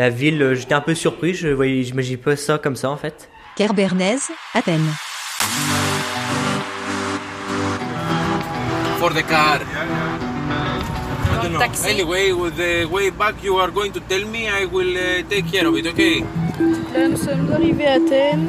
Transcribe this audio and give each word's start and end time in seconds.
la 0.00 0.08
ville, 0.08 0.40
euh, 0.42 0.54
j'étais 0.54 0.72
un 0.72 0.80
peu 0.80 0.94
surpris. 0.94 1.34
Je 1.34 1.48
voyais, 1.48 1.82
j'imaginais 1.82 2.16
pas 2.16 2.34
ça 2.34 2.56
comme 2.56 2.74
ça 2.74 2.88
en 2.88 2.96
fait. 2.96 3.28
Kerbernez, 3.54 4.16
Athènes. 4.54 4.80
For 8.98 9.12
the 9.12 9.22
car. 9.28 9.60
I 9.60 11.42
don't 11.42 11.52
know. 11.52 11.58
Taxi. 11.58 11.90
Anyway, 11.90 12.32
with 12.32 12.56
the 12.56 12.86
way 12.90 13.10
back 13.10 13.34
you 13.44 13.58
are 13.58 13.70
going 13.70 13.90
to 13.92 14.00
tell 14.08 14.24
me, 14.24 14.48
I 14.48 14.64
will 14.64 14.96
uh, 14.96 15.22
take 15.28 15.50
care 15.50 15.66
of 15.66 15.76
it, 15.76 15.86
okay? 15.86 16.24
Là, 16.94 17.08
nous 17.08 17.18
sommes 17.18 17.52
arrivés 17.52 17.86
à 17.86 17.94
Athènes. 17.96 18.48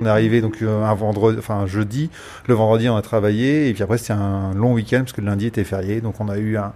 On 0.00 0.06
est 0.06 0.08
arrivé 0.08 0.40
donc 0.40 0.62
euh, 0.62 0.84
un 0.84 0.94
vendredi, 0.94 1.38
enfin 1.38 1.56
un 1.56 1.66
jeudi. 1.66 2.08
Le 2.46 2.54
vendredi, 2.54 2.88
on 2.88 2.96
a 2.96 3.02
travaillé 3.02 3.68
et 3.68 3.74
puis 3.74 3.82
après 3.82 3.98
c'était 3.98 4.12
un 4.12 4.54
long 4.54 4.72
week-end 4.72 5.00
parce 5.00 5.12
que 5.12 5.20
le 5.20 5.26
lundi 5.26 5.46
était 5.46 5.64
férié. 5.64 6.00
Donc 6.00 6.20
on 6.20 6.28
a 6.28 6.38
eu 6.38 6.56
un 6.56 6.72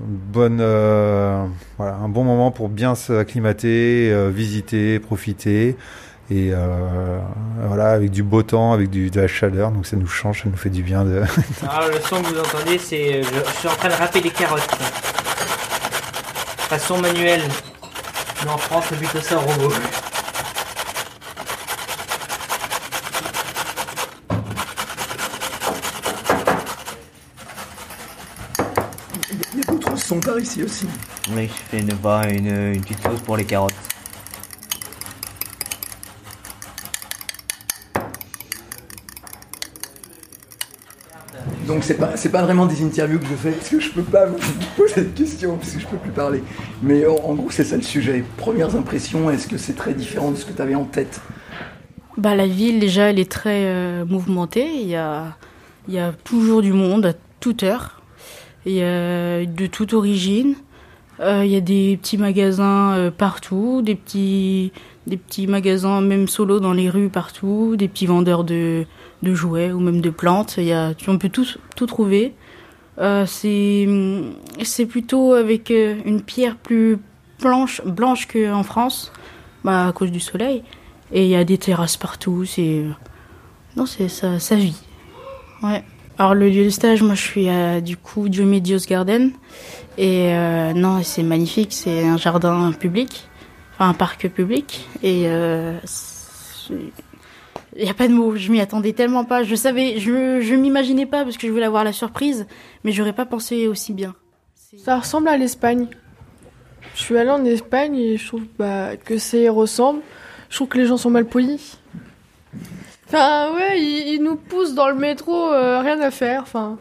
bonne, 0.00 0.58
euh, 0.60 1.46
voilà, 1.76 1.94
un 1.96 2.08
bon 2.08 2.24
moment 2.24 2.50
pour 2.50 2.68
bien 2.68 2.94
s'acclimater, 2.94 4.10
euh, 4.12 4.30
visiter, 4.30 4.98
profiter 4.98 5.76
et 6.30 6.50
euh, 6.52 7.18
voilà 7.66 7.92
avec 7.92 8.10
du 8.10 8.22
beau 8.22 8.42
temps, 8.42 8.72
avec 8.72 8.90
de 8.90 9.20
la 9.20 9.28
chaleur. 9.28 9.70
Donc 9.70 9.86
ça 9.86 9.96
nous 9.96 10.06
change, 10.06 10.42
ça 10.42 10.48
nous 10.48 10.56
fait 10.56 10.70
du 10.70 10.82
bien 10.82 11.04
de. 11.04 11.22
Alors 11.68 11.88
le 11.88 12.00
son 12.00 12.22
que 12.22 12.28
vous 12.28 12.38
entendez, 12.38 12.78
c'est 12.78 13.22
je, 13.22 13.28
je 13.28 13.58
suis 13.58 13.68
en 13.68 13.74
train 13.74 13.88
de 13.88 13.94
râper 13.94 14.20
des 14.20 14.30
carottes. 14.30 14.76
Façon 16.68 16.98
manuelle. 16.98 17.42
Mais 18.44 18.50
en 18.50 18.58
France, 18.58 18.84
c'est 18.90 18.96
plutôt 18.96 19.20
ça 19.20 19.38
robot. 19.38 19.72
Sons 30.08 30.20
par 30.20 30.38
ici 30.38 30.62
aussi. 30.62 30.86
Oui, 31.32 31.48
je 31.48 31.76
fais 31.76 31.80
une, 31.80 31.90
une, 31.90 32.72
une 32.76 32.80
petite 32.80 33.02
sauce 33.02 33.20
pour 33.20 33.36
les 33.36 33.44
carottes. 33.44 33.74
Donc 41.66 41.84
c'est 41.84 41.92
pas 41.92 42.16
c'est 42.16 42.30
pas 42.30 42.40
vraiment 42.40 42.64
des 42.64 42.82
interviews 42.82 43.18
que 43.18 43.26
je 43.26 43.34
fais 43.34 43.50
parce 43.50 43.68
que 43.68 43.78
je 43.78 43.90
peux 43.90 44.02
pas 44.02 44.24
vous 44.24 44.38
poser 44.78 45.02
de 45.02 45.10
questions 45.10 45.58
parce 45.58 45.72
que 45.72 45.80
je 45.80 45.86
peux 45.86 45.98
plus 45.98 46.10
parler. 46.12 46.42
Mais 46.82 47.04
en, 47.04 47.16
en 47.16 47.34
gros 47.34 47.50
c'est 47.50 47.64
ça 47.64 47.76
le 47.76 47.82
sujet. 47.82 48.24
Premières 48.38 48.74
impressions, 48.76 49.28
est-ce 49.28 49.46
que 49.46 49.58
c'est 49.58 49.74
très 49.74 49.92
différent 49.92 50.30
de 50.30 50.36
ce 50.36 50.46
que 50.46 50.54
tu 50.54 50.62
avais 50.62 50.74
en 50.74 50.84
tête? 50.84 51.20
Bah, 52.16 52.34
la 52.34 52.46
ville, 52.46 52.80
déjà, 52.80 53.10
elle 53.10 53.18
est 53.18 53.30
très 53.30 53.66
euh, 53.66 54.06
mouvementée. 54.06 54.70
Il 54.74 54.88
y 54.88 54.96
a, 54.96 55.36
il 55.86 55.92
y 55.92 55.98
a 55.98 56.12
toujours 56.24 56.62
du 56.62 56.72
monde 56.72 57.04
à 57.04 57.12
toute 57.40 57.62
heure. 57.62 57.97
Il 58.68 58.74
y 58.74 58.82
a 58.82 59.46
de 59.46 59.66
toute 59.66 59.94
origine. 59.94 60.54
Euh, 61.20 61.42
il 61.44 61.50
y 61.50 61.56
a 61.56 61.60
des 61.60 61.98
petits 62.00 62.18
magasins 62.18 62.92
euh, 62.92 63.10
partout, 63.10 63.80
des 63.82 63.94
petits, 63.94 64.72
des 65.06 65.16
petits 65.16 65.46
magasins 65.46 66.02
même 66.02 66.28
solo 66.28 66.60
dans 66.60 66.74
les 66.74 66.90
rues 66.90 67.08
partout, 67.08 67.76
des 67.76 67.88
petits 67.88 68.04
vendeurs 68.04 68.44
de, 68.44 68.84
jouets 69.22 69.72
ou 69.72 69.80
même 69.80 70.02
de 70.02 70.10
plantes. 70.10 70.56
Il 70.58 70.64
y 70.64 70.72
a, 70.72 70.92
on 71.08 71.16
peut 71.16 71.30
tout, 71.30 71.46
tout 71.76 71.86
trouver. 71.86 72.34
Euh, 72.98 73.24
c'est, 73.26 73.88
c'est 74.62 74.86
plutôt 74.86 75.32
avec 75.32 75.70
euh, 75.70 75.96
une 76.04 76.20
pierre 76.20 76.56
plus 76.56 76.98
blanche, 77.40 77.80
blanche 77.86 78.28
qu'en 78.28 78.64
France, 78.64 79.12
bah, 79.64 79.88
à 79.88 79.92
cause 79.92 80.12
du 80.12 80.20
soleil. 80.20 80.62
Et 81.10 81.24
il 81.24 81.30
y 81.30 81.36
a 81.36 81.44
des 81.44 81.56
terrasses 81.56 81.96
partout. 81.96 82.44
C'est 82.44 82.84
non, 83.76 83.86
c'est 83.86 84.08
ça, 84.08 84.38
ça 84.38 84.56
vit. 84.56 84.76
Ouais. 85.62 85.82
Alors 86.18 86.34
le 86.34 86.48
lieu 86.48 86.64
de 86.64 86.70
stage, 86.70 87.00
moi 87.00 87.14
je 87.14 87.22
suis 87.22 87.48
à 87.48 87.80
du 87.80 87.96
coup 87.96 88.28
Diomedios 88.28 88.80
Garden 88.88 89.30
et 89.96 90.34
euh, 90.34 90.72
non, 90.72 91.00
c'est 91.04 91.22
magnifique. 91.22 91.72
C'est 91.72 92.04
un 92.04 92.16
jardin 92.16 92.72
public, 92.72 93.28
enfin 93.74 93.90
un 93.90 93.94
parc 93.94 94.26
public 94.28 94.88
et 95.04 95.28
euh, 95.28 95.78
il 96.70 97.84
n'y 97.84 97.88
a 97.88 97.94
pas 97.94 98.08
de 98.08 98.12
mots. 98.12 98.34
Je 98.34 98.50
m'y 98.50 98.60
attendais 98.60 98.94
tellement 98.94 99.24
pas. 99.24 99.44
Je 99.44 99.54
savais, 99.54 100.00
je 100.00 100.40
je 100.40 100.54
m'imaginais 100.56 101.06
pas 101.06 101.22
parce 101.22 101.36
que 101.36 101.46
je 101.46 101.52
voulais 101.52 101.66
avoir 101.66 101.84
la 101.84 101.92
surprise, 101.92 102.48
mais 102.82 102.90
j'aurais 102.90 103.12
pas 103.12 103.26
pensé 103.26 103.68
aussi 103.68 103.92
bien. 103.92 104.16
Ça 104.76 104.98
ressemble 104.98 105.28
à 105.28 105.36
l'Espagne. 105.36 105.86
Je 106.96 107.00
suis 107.00 107.16
allée 107.16 107.30
en 107.30 107.44
Espagne 107.44 107.94
et 107.94 108.16
je 108.16 108.26
trouve 108.26 108.44
bah, 108.58 108.96
que 108.96 109.18
ça 109.18 109.38
ressemble. 109.52 110.00
Je 110.50 110.56
trouve 110.56 110.66
que 110.66 110.78
les 110.78 110.86
gens 110.86 110.96
sont 110.96 111.10
mal 111.10 111.26
polis. 111.26 111.78
Enfin, 113.08 113.52
ouais, 113.54 113.80
ils, 113.80 114.14
ils 114.14 114.22
nous 114.22 114.36
poussent 114.36 114.74
dans 114.74 114.88
le 114.88 114.94
métro, 114.94 115.34
euh, 115.52 115.80
rien 115.80 116.00
à 116.00 116.10
faire. 116.10 116.42
Enfin, 116.42 116.76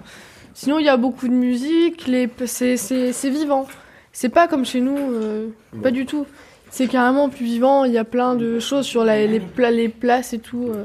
sinon, 0.53 0.79
il 0.79 0.85
y 0.85 0.89
a 0.89 0.97
beaucoup 0.97 1.27
de 1.27 1.33
musique, 1.33 2.05
les, 2.07 2.29
c'est, 2.45 2.77
c'est, 2.77 3.13
c'est 3.13 3.29
vivant. 3.29 3.65
C'est 4.11 4.29
pas 4.29 4.47
comme 4.47 4.65
chez 4.65 4.81
nous, 4.81 4.97
euh, 4.97 5.47
pas 5.83 5.91
du 5.91 6.05
tout. 6.05 6.25
C'est 6.69 6.87
carrément 6.87 7.29
plus 7.29 7.45
vivant, 7.45 7.85
il 7.85 7.93
y 7.93 7.97
a 7.97 8.03
plein 8.03 8.35
de 8.35 8.59
choses 8.59 8.85
sur 8.85 9.05
la- 9.05 9.25
les, 9.25 9.39
pla- 9.39 9.71
les 9.71 9.87
places 9.89 10.33
et 10.33 10.39
tout. 10.39 10.69
euh. 10.73 10.83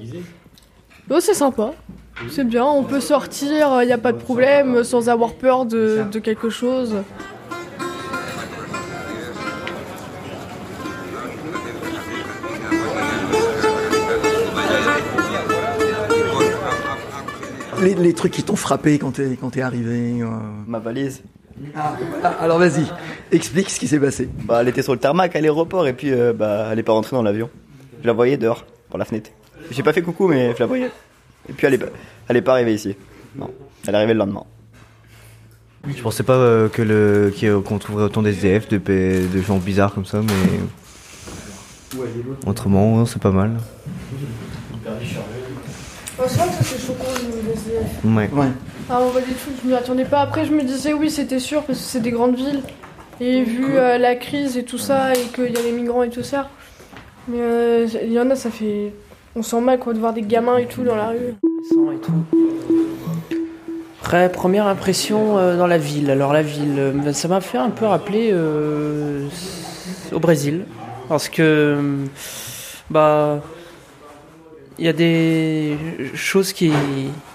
Ouais, 1.10 1.20
c'est 1.20 1.34
sympa. 1.34 1.72
C'est 2.30 2.44
bien, 2.46 2.64
on 2.64 2.84
peut 2.84 3.00
sortir, 3.00 3.82
il 3.82 3.86
n'y 3.86 3.92
a 3.92 3.98
pas 3.98 4.12
de 4.12 4.18
problème, 4.18 4.84
sans 4.84 5.08
avoir 5.08 5.32
peur 5.32 5.64
de, 5.64 6.04
de 6.12 6.18
quelque 6.20 6.50
chose. 6.50 6.94
les, 17.82 18.14
trucs 18.14 18.32
qui 18.32 18.42
t'ont 18.42 18.56
frappé 18.56 18.98
quand 18.98 19.12
t'es 19.12 19.62
arrivé. 19.62 20.20
Euh. 20.20 20.26
Ma 20.66 20.78
valise. 20.78 21.22
Ah, 21.76 21.96
ah, 22.24 22.28
alors 22.40 22.58
vas-y, 22.58 22.86
explique 23.30 23.70
ce 23.70 23.78
qui 23.78 23.86
s'est 23.86 24.00
passé. 24.00 24.28
Bah, 24.44 24.58
elle 24.60 24.68
était 24.68 24.82
sur 24.82 24.92
le 24.92 24.98
tarmac 24.98 25.36
à 25.36 25.40
l'aéroport 25.40 25.86
et 25.86 25.92
puis 25.92 26.10
euh, 26.10 26.32
bah, 26.32 26.68
elle 26.72 26.78
est 26.78 26.82
pas 26.82 26.92
rentrée 26.92 27.14
dans 27.14 27.22
l'avion. 27.22 27.50
Je 28.00 28.06
la 28.06 28.12
voyais 28.12 28.36
dehors, 28.36 28.64
par 28.90 28.98
la 28.98 29.04
fenêtre. 29.04 29.30
J'ai 29.70 29.82
pas 29.82 29.92
fait 29.92 30.02
coucou, 30.02 30.28
mais 30.28 30.54
je 30.54 30.60
la 30.60 30.66
voyais. 30.66 30.90
Et 31.48 31.52
puis 31.52 31.66
elle 31.66 31.74
est, 31.74 31.78
pas, 31.78 31.86
elle 32.28 32.36
est 32.36 32.42
pas 32.42 32.52
arrivée 32.52 32.74
ici. 32.74 32.96
Non, 33.36 33.50
elle 33.86 33.94
est 33.94 33.96
arrivée 33.96 34.14
le 34.14 34.18
lendemain. 34.20 34.44
Je 35.86 36.00
pensais 36.00 36.22
pas 36.22 36.34
euh, 36.34 36.68
que 36.68 36.82
le 36.82 37.32
qu'on 37.64 37.78
trouverait 37.78 38.04
autant 38.04 38.22
d'SDF, 38.22 38.68
de, 38.68 38.78
de 38.78 39.42
gens 39.42 39.58
bizarres 39.58 39.92
comme 39.92 40.06
ça, 40.06 40.20
mais 40.22 42.00
autrement 42.46 43.04
c'est 43.04 43.20
pas 43.20 43.32
mal. 43.32 43.58
Bonsoir, 46.18 46.46
ça 46.46 46.62
c'est 46.62 46.78
chocolat. 46.78 47.21
Ouais. 48.04 48.28
ouais. 48.32 48.46
Ah, 48.90 48.98
on 49.00 49.08
voit 49.08 49.20
des 49.20 49.32
trucs, 49.32 49.54
je 49.62 49.68
m'y 49.68 49.74
attendais 49.74 50.04
pas. 50.04 50.20
Après, 50.20 50.44
je 50.44 50.52
me 50.52 50.62
disais, 50.62 50.92
oui, 50.92 51.10
c'était 51.10 51.38
sûr, 51.38 51.62
parce 51.62 51.78
que 51.78 51.84
c'est 51.84 52.00
des 52.00 52.10
grandes 52.10 52.36
villes. 52.36 52.62
Et 53.20 53.42
vu 53.42 53.76
euh, 53.76 53.98
la 53.98 54.16
crise 54.16 54.56
et 54.56 54.64
tout 54.64 54.78
ça, 54.78 55.12
et 55.12 55.26
qu'il 55.34 55.52
y 55.52 55.56
a 55.56 55.62
les 55.62 55.72
migrants 55.72 56.02
et 56.02 56.10
tout 56.10 56.22
ça. 56.22 56.50
Mais 57.28 57.38
euh, 57.40 57.86
il 58.02 58.12
y 58.12 58.20
en 58.20 58.28
a, 58.30 58.34
ça 58.34 58.50
fait. 58.50 58.92
On 59.34 59.42
sent 59.42 59.60
mal 59.60 59.78
quoi 59.78 59.94
de 59.94 59.98
voir 59.98 60.12
des 60.12 60.22
gamins 60.22 60.58
et 60.58 60.66
tout 60.66 60.82
dans 60.82 60.96
la 60.96 61.08
rue. 61.08 61.34
Et 61.94 61.98
tout. 62.02 62.12
Après, 64.02 64.30
première 64.30 64.66
impression 64.66 65.38
euh, 65.38 65.56
dans 65.56 65.66
la 65.68 65.78
ville. 65.78 66.10
Alors, 66.10 66.32
la 66.32 66.42
ville, 66.42 66.92
ben, 66.94 67.12
ça 67.12 67.28
m'a 67.28 67.40
fait 67.40 67.58
un 67.58 67.70
peu 67.70 67.86
rappeler 67.86 68.34
au 70.12 70.18
Brésil. 70.18 70.64
Parce 71.08 71.28
que. 71.28 71.78
Bah. 72.90 73.40
Il 74.78 74.86
y 74.86 74.88
a 74.88 74.92
des 74.92 75.76
choses 76.14 76.52
qui 76.52 76.72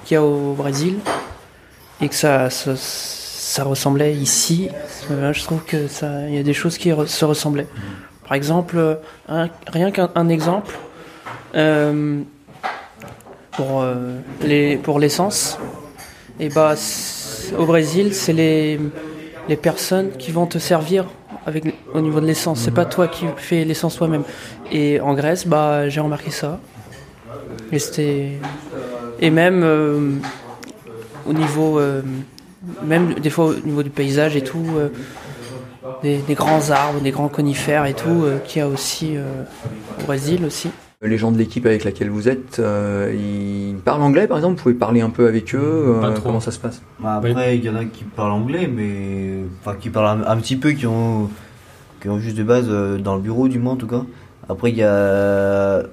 qu'il 0.07 0.15
y 0.15 0.17
a 0.17 0.23
au 0.23 0.53
Brésil 0.53 0.99
et 2.01 2.07
que 2.07 2.15
ça, 2.15 2.49
ça, 2.49 3.63
ressemblait 3.65 4.15
ici. 4.15 4.69
Euh, 5.11 5.33
je 5.33 5.43
trouve 5.43 5.63
que 5.65 5.87
ça, 5.87 6.29
y 6.29 6.37
a 6.37 6.43
des 6.43 6.53
choses 6.53 6.77
qui 6.77 6.93
se 7.07 7.25
ressemblaient. 7.25 7.67
Par 8.25 8.35
exemple, 8.35 8.99
rien 9.67 9.91
qu'un 9.91 10.09
un 10.15 10.29
exemple. 10.29 10.73
euh, 11.55 12.21
pour 13.51 13.81
euh, 13.81 14.19
les 14.43 14.79
l'essence 14.99 15.57
bah 16.53 16.75
au 17.57 17.65
Brésil 17.65 18.13
c'est 18.13 18.33
les 18.33 18.79
les 19.49 19.55
personnes 19.55 20.11
qui 20.11 20.31
vont 20.31 20.45
te 20.45 20.59
servir 20.59 21.05
avec 21.47 21.63
au 21.93 22.01
niveau 22.01 22.19
de 22.19 22.27
l'essence 22.27 22.59
c'est 22.59 22.73
pas 22.73 22.85
toi 22.85 23.07
qui 23.07 23.25
fais 23.37 23.65
l'essence 23.65 23.95
toi-même 23.95 24.23
et 24.71 24.99
en 24.99 25.15
Grèce 25.15 25.47
bah 25.47 25.89
j'ai 25.89 26.01
remarqué 26.01 26.29
ça 26.29 26.59
et 27.71 27.79
c'était 27.79 28.33
et 29.19 29.29
même 29.29 29.61
euh, 29.63 30.11
au 31.27 31.33
niveau 31.33 31.79
euh, 31.79 32.01
même 32.85 33.13
des 33.15 33.29
fois 33.29 33.45
au 33.45 33.53
niveau 33.53 33.83
du 33.83 33.89
paysage 33.89 34.35
et 34.35 34.43
tout 34.43 34.65
euh, 34.77 34.89
des, 36.03 36.17
des 36.19 36.33
grands 36.33 36.69
arbres 36.69 36.99
des 37.01 37.11
grands 37.11 37.29
conifères 37.29 37.85
et 37.85 37.93
tout 37.93 38.23
euh, 38.23 38.39
qu'il 38.39 38.59
y 38.59 38.63
a 38.63 38.67
aussi 38.67 39.15
euh, 39.15 39.43
au 40.01 40.05
Brésil 40.05 40.43
aussi 40.45 40.69
Les 41.03 41.17
gens 41.19 41.31
de 41.31 41.37
l'équipe 41.37 41.65
avec 41.67 41.83
laquelle 41.83 42.09
vous 42.09 42.27
êtes, 42.27 42.57
euh, 42.57 43.13
ils 43.13 43.75
parlent 43.77 44.01
anglais 44.01 44.25
par 44.27 44.37
exemple? 44.37 44.57
Vous 44.57 44.63
pouvez 44.63 44.75
parler 44.75 45.01
un 45.01 45.11
peu 45.11 45.27
avec 45.27 45.53
eux 45.53 45.59
euh, 45.61 46.01
Pas 46.01 46.11
trop. 46.11 46.25
Comment 46.25 46.39
ça 46.39 46.51
se 46.51 46.57
passe? 46.57 46.81
Bah, 46.99 47.17
après, 47.17 47.55
il 47.57 47.63
y 47.63 47.69
en 47.69 47.75
a 47.75 47.85
qui 47.85 48.03
parlent 48.03 48.31
anglais, 48.31 48.67
mais 48.67 49.43
enfin 49.59 49.77
qui 49.79 49.91
parlent 49.91 50.21
un, 50.21 50.27
un 50.27 50.37
petit 50.37 50.55
peu, 50.55 50.71
qui 50.71 50.87
ont 50.87 51.29
qui 52.01 52.09
ont 52.09 52.19
juste 52.19 52.35
de 52.35 52.43
base 52.43 52.65
euh, 52.69 52.97
dans 52.97 53.15
le 53.15 53.21
bureau 53.21 53.47
du 53.47 53.59
moins 53.59 53.73
en 53.73 53.77
tout 53.77 53.87
cas. 53.87 54.03
Après, 54.49 54.71
il 54.71 54.77
y 54.77 54.83
a 54.83 55.83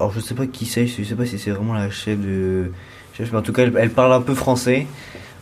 alors 0.00 0.12
je 0.12 0.20
sais 0.20 0.34
pas 0.34 0.46
qui 0.46 0.64
c'est, 0.64 0.86
je 0.86 1.04
sais 1.04 1.14
pas 1.14 1.26
si 1.26 1.38
c'est 1.38 1.50
vraiment 1.50 1.74
la 1.74 1.90
chef 1.90 2.18
de 2.18 2.72
chef, 3.16 3.30
mais 3.32 3.38
en 3.38 3.42
tout 3.42 3.52
cas, 3.52 3.64
elle, 3.64 3.74
elle 3.78 3.90
parle 3.90 4.12
un 4.14 4.22
peu 4.22 4.34
français. 4.34 4.86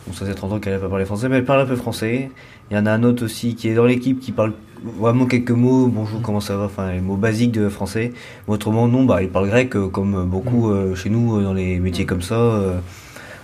Bon, 0.05 0.13
ça 0.13 0.25
fait 0.25 0.33
30 0.33 0.51
ans 0.53 0.59
qu'elle 0.59 0.73
n'a 0.73 0.79
pas 0.79 0.89
parlé 0.89 1.05
français, 1.05 1.29
mais 1.29 1.37
elle 1.37 1.45
parle 1.45 1.61
un 1.61 1.65
peu 1.65 1.77
français. 1.77 2.29
Il 2.69 2.75
y 2.75 2.79
en 2.79 2.85
a 2.85 2.91
un 2.91 3.03
autre 3.03 3.23
aussi 3.23 3.55
qui 3.55 3.69
est 3.69 3.73
dans 3.73 3.85
l'équipe 3.85 4.19
qui 4.19 4.33
parle 4.33 4.53
vraiment 4.83 5.25
quelques 5.25 5.51
mots. 5.51 5.87
Bonjour, 5.87 6.21
comment 6.21 6.41
ça 6.41 6.57
va? 6.57 6.65
Enfin, 6.65 6.91
les 6.91 6.99
mots 6.99 7.15
basiques 7.15 7.53
de 7.53 7.69
français. 7.69 8.11
Mais 8.47 8.53
autrement, 8.53 8.87
non, 8.87 9.05
bah, 9.05 9.23
il 9.23 9.29
parle 9.29 9.47
grec 9.47 9.75
euh, 9.75 9.87
comme 9.87 10.25
beaucoup 10.25 10.69
euh, 10.71 10.93
chez 10.93 11.09
nous 11.09 11.37
euh, 11.37 11.43
dans 11.43 11.53
les 11.53 11.79
métiers 11.79 12.05
comme 12.05 12.21
ça. 12.21 12.35
euh, 12.35 12.79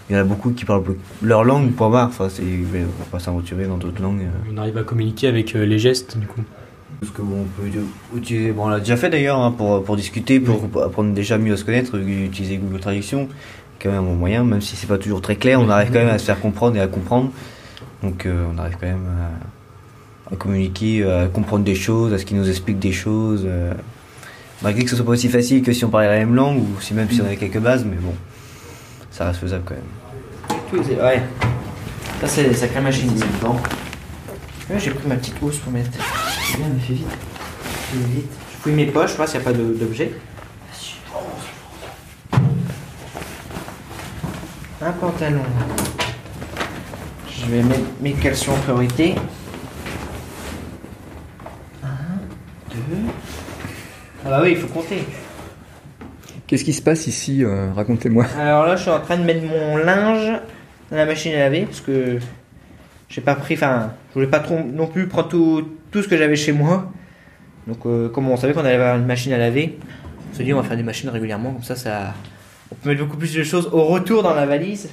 il 0.10 0.16
y 0.16 0.20
en 0.20 0.22
a 0.22 0.24
beaucoup 0.24 0.52
qui 0.52 0.66
parlent 0.66 0.84
leur 1.24 1.44
langue, 1.44 1.72
point 1.72 1.90
barre. 1.90 2.10
Enfin, 2.10 2.30
c'est, 2.30 2.44
on 2.44 2.74
va 2.76 3.06
pas 3.12 3.20
s'aventurer 3.20 3.66
dans 3.66 3.78
d'autres 3.78 4.02
langues. 4.04 4.28
On 4.54 4.58
arrive 4.58 4.78
à 4.78 4.84
communiquer 4.84 5.28
avec 5.28 5.54
les 5.54 5.80
gestes, 5.80 6.18
du 6.20 6.28
coup. 6.28 6.42
Parce 7.01 7.12
que 7.12 7.21
bon, 7.21 7.42
on 7.45 7.62
peut 7.62 7.68
utiliser, 8.18 8.51
bon, 8.51 8.65
on 8.65 8.69
l'a 8.69 8.80
déjà 8.80 8.97
fait 8.97 9.09
d'ailleurs 9.09 9.39
hein, 9.39 9.51
pour, 9.51 9.83
pour 9.83 9.95
discuter, 9.95 10.39
pour 10.39 10.62
apprendre 10.83 11.13
déjà 11.13 11.38
mieux 11.38 11.53
à 11.53 11.57
se 11.57 11.63
connaître, 11.65 11.97
utiliser 11.97 12.57
Google 12.57 12.80
Traduction, 12.80 13.27
quand 13.81 13.89
même 13.89 14.00
un 14.00 14.03
bon 14.03 14.15
moyen, 14.15 14.44
même 14.44 14.62
si 14.62 14.75
c'est 14.75 14.88
pas 14.88 14.97
toujours 14.97 15.21
très 15.21 15.36
clair, 15.36 15.59
on 15.59 15.69
arrive 15.69 15.89
quand 15.89 16.00
même 16.00 16.09
à 16.09 16.18
se 16.18 16.25
faire 16.25 16.39
comprendre 16.39 16.77
et 16.77 16.81
à 16.81 16.88
comprendre. 16.88 17.31
Donc 18.01 18.25
euh, 18.25 18.45
on 18.53 18.57
arrive 18.57 18.77
quand 18.80 18.88
même 18.88 19.07
à, 20.30 20.33
à 20.33 20.38
communiquer, 20.38 21.03
à 21.03 21.27
comprendre 21.27 21.63
des 21.63 21.75
choses, 21.75 22.13
à 22.13 22.18
ce 22.18 22.25
qu'ils 22.25 22.38
nous 22.38 22.50
expliquent 22.50 22.80
des 22.80 22.92
choses. 22.94 23.44
euh, 23.45 23.74
malgré 24.62 24.83
que 24.83 24.89
ce 24.89 24.95
soit 24.95 25.06
pas 25.06 25.12
aussi 25.12 25.30
facile 25.30 25.62
que 25.62 25.74
si 25.74 25.86
on 25.86 25.89
parlait 25.89 26.07
la 26.07 26.18
même 26.18 26.33
langue 26.33 26.57
ou 26.57 26.81
si 26.81 26.94
même 26.94 27.09
si 27.09 27.21
on 27.21 27.25
avait 27.25 27.36
quelques 27.38 27.59
bases, 27.59 27.86
mais 27.86 27.97
bon, 27.97 28.13
ça 29.12 29.27
reste 29.27 29.39
faisable 29.39 29.63
quand 29.65 29.75
même. 29.75 31.00
Ouais. 31.03 31.21
Ça, 32.21 32.27
c'est 32.27 32.81
machines. 32.81 33.12
ici. 33.13 33.24
Ouais, 34.69 34.80
j'ai 34.80 34.92
pris 34.92 35.07
ma 35.07 35.15
petite 35.15 35.36
housse 35.42 35.57
pour 35.57 35.71
mettre. 35.71 35.92
Bien, 36.53 36.68
mais 36.74 36.80
fais 36.80 36.94
vite. 36.94 37.07
Fais 37.62 37.97
vite. 37.97 38.31
Je 38.51 38.57
fouille 38.57 38.74
mes 38.74 38.86
poches, 38.86 39.15
voir 39.15 39.27
s'il 39.27 39.39
n'y 39.39 39.47
a 39.47 39.50
pas 39.51 39.57
d'objet. 39.57 40.12
Un 44.81 44.92
pantalon. 44.92 45.42
Je 47.30 47.45
vais 47.47 47.63
mettre 47.63 47.81
mes 48.01 48.13
caleçons 48.13 48.51
en 48.51 48.57
priorité. 48.57 49.15
Un, 51.83 51.88
deux. 52.69 52.80
Ah 54.25 54.30
bah 54.30 54.39
oui, 54.44 54.51
il 54.51 54.57
faut 54.57 54.68
compter. 54.68 55.03
Qu'est-ce 56.47 56.63
qui 56.63 56.74
se 56.74 56.81
passe 56.81 57.07
ici 57.07 57.44
euh, 57.44 57.71
Racontez-moi. 57.74 58.25
Alors 58.38 58.68
là, 58.68 58.75
je 58.75 58.83
suis 58.83 58.92
en 58.92 59.00
train 59.00 59.18
de 59.18 59.24
mettre 59.24 59.44
mon 59.44 59.77
linge 59.77 60.39
dans 60.92 60.97
la 60.97 61.06
machine 61.06 61.33
à 61.33 61.39
laver 61.39 61.65
parce 61.65 61.81
que 61.81 62.19
j'ai 63.09 63.21
pas 63.21 63.36
pris, 63.36 63.56
enfin, 63.56 63.94
je 64.09 64.13
voulais 64.15 64.27
pas 64.27 64.39
trop 64.39 64.59
non 64.59 64.88
plus 64.88 65.07
prendre 65.07 65.30
tout, 65.30 65.68
tout 65.95 66.03
ce 66.03 66.09
que 66.09 66.18
j'avais 66.18 66.36
chez 66.36 66.51
moi. 66.51 66.92
Donc, 67.68 67.86
euh, 67.86 68.09
comme 68.09 68.30
on 68.30 68.36
savait 68.36 68.53
qu'on 68.53 68.65
allait 68.65 68.75
avoir 68.75 68.97
une 68.97 69.06
machine 69.06 69.31
à 69.31 69.38
laver, 69.38 69.80
on 70.30 70.36
s'est 70.36 70.44
dit 70.44 70.53
on 70.53 70.57
va 70.57 70.68
faire 70.68 70.75
des 70.75 70.83
machines 70.83 71.07
régulièrement, 71.07 71.53
comme 71.53 71.63
ça, 71.63 71.77
ça, 71.77 72.13
on 72.69 72.75
peut 72.75 72.89
mettre 72.89 73.06
beaucoup 73.06 73.15
plus 73.15 73.33
de 73.33 73.44
choses 73.44 73.69
au 73.71 73.86
retour 73.86 74.21
dans 74.21 74.33
la 74.33 74.45
valise. 74.45 74.89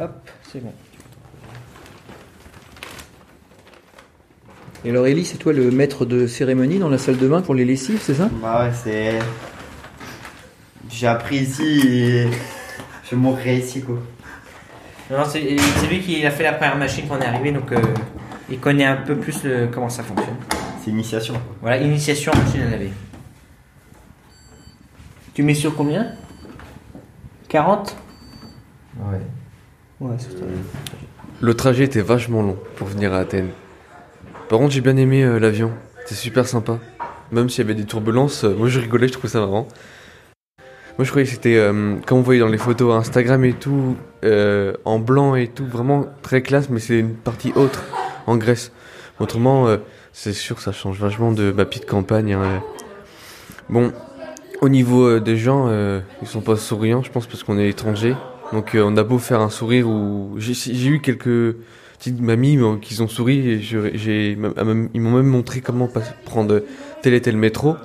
Hop, 0.00 0.12
c'est 0.44 0.62
bon. 0.62 0.72
Et 4.84 4.90
alors 4.90 5.08
Ellie, 5.08 5.24
c'est 5.24 5.38
toi 5.38 5.52
le 5.52 5.72
maître 5.72 6.04
de 6.04 6.28
cérémonie 6.28 6.78
dans 6.78 6.88
la 6.88 6.98
salle 6.98 7.18
de 7.18 7.26
bain 7.26 7.40
pour 7.42 7.54
les 7.54 7.64
lessives, 7.64 8.00
c'est 8.00 8.14
ça? 8.14 8.28
Bah 8.40 8.64
ouais, 8.64 8.72
c'est. 8.72 9.18
J'ai 10.90 11.08
appris 11.08 11.38
ici 11.38 11.80
et. 11.88 12.28
Je 13.10 13.16
mourrai 13.16 13.58
ici 13.58 13.82
quoi. 13.82 13.98
Non, 15.10 15.24
c'est 15.28 15.40
lui 15.88 16.00
qui 16.00 16.24
a 16.24 16.30
fait 16.30 16.44
la 16.44 16.52
première 16.52 16.76
machine 16.78 17.04
quand 17.08 17.16
on 17.18 17.20
est 17.20 17.26
arrivé, 17.26 17.50
donc 17.50 17.70
euh, 17.72 17.80
il 18.52 18.60
connaît 18.60 18.84
un 18.84 18.96
peu 18.96 19.16
plus 19.16 19.42
le- 19.44 19.68
comment 19.72 19.88
ça 19.88 20.02
fonctionne. 20.02 20.36
C'est 20.84 20.90
initiation. 20.90 21.34
Voilà, 21.60 21.78
initiation 21.78 22.32
en 22.34 22.38
machine 22.38 22.60
à 22.62 22.70
laver. 22.70 22.92
Tu 25.34 25.42
mets 25.42 25.54
sur 25.54 25.74
combien? 25.74 26.08
40 27.48 27.96
Ouais. 28.98 29.18
Ouais, 30.00 30.14
c'est 30.18 30.32
ça. 30.38 30.44
Le 31.40 31.54
trajet 31.54 31.84
était 31.84 32.02
vachement 32.02 32.42
long 32.42 32.58
pour 32.76 32.86
venir 32.88 33.12
à 33.14 33.18
Athènes. 33.18 33.48
Par 34.48 34.58
contre, 34.58 34.72
j'ai 34.72 34.80
bien 34.82 34.96
aimé 34.96 35.22
euh, 35.24 35.38
l'avion. 35.38 35.70
C'était 36.04 36.14
super 36.16 36.46
sympa. 36.46 36.78
Même 37.30 37.48
s'il 37.48 37.64
y 37.64 37.70
avait 37.70 37.74
des 37.80 37.86
turbulences, 37.86 38.44
euh, 38.44 38.54
moi 38.54 38.68
je 38.68 38.78
rigolais, 38.80 39.08
je 39.08 39.12
trouvais 39.14 39.28
ça 39.28 39.40
marrant. 39.40 39.66
Moi 40.98 41.04
je 41.06 41.08
croyais 41.10 41.24
que 41.26 41.32
c'était, 41.32 41.56
euh, 41.56 41.96
comme 42.06 42.18
on 42.18 42.22
voyait 42.22 42.40
dans 42.40 42.48
les 42.48 42.58
photos 42.58 42.94
Instagram 42.94 43.42
et 43.46 43.54
tout, 43.54 43.96
euh, 44.24 44.74
en 44.84 44.98
blanc 44.98 45.34
et 45.36 45.48
tout, 45.48 45.64
vraiment 45.64 46.04
très 46.20 46.42
classe, 46.42 46.68
mais 46.68 46.80
c'est 46.80 46.98
une 46.98 47.14
partie 47.14 47.52
autre, 47.56 47.82
en 48.26 48.36
Grèce. 48.36 48.72
Autrement, 49.20 49.68
euh, 49.68 49.78
c'est 50.12 50.32
sûr 50.32 50.60
ça 50.60 50.72
change 50.72 50.98
vachement 50.98 51.32
de 51.32 51.52
ma 51.52 51.64
petite 51.64 51.86
campagne. 51.86 52.32
hein, 52.32 52.42
euh. 52.42 52.58
Bon, 53.68 53.92
au 54.60 54.68
niveau 54.68 55.04
euh, 55.06 55.20
des 55.20 55.36
gens, 55.36 55.68
ils 56.20 56.28
sont 56.28 56.40
pas 56.40 56.56
souriants, 56.56 57.02
je 57.02 57.10
pense, 57.10 57.26
parce 57.26 57.42
qu'on 57.44 57.58
est 57.58 57.68
étranger. 57.68 58.14
Donc 58.52 58.72
on 58.74 58.96
a 58.96 59.02
beau 59.02 59.18
faire 59.18 59.40
un 59.40 59.48
sourire 59.48 59.88
ou 59.88 60.34
j'ai 60.36 60.86
eu 60.86 61.00
quelques 61.00 61.56
petites 61.98 62.20
mamies 62.20 62.58
qui 62.82 63.00
ont 63.00 63.08
souri 63.08 63.60
ils 64.14 64.36
m'ont 64.38 65.12
même 65.12 65.26
montré 65.26 65.60
comment 65.60 65.88
prendre 66.24 66.62
tel 67.00 67.14
et 67.14 67.22
tel 67.22 67.36
métro. 67.36 67.76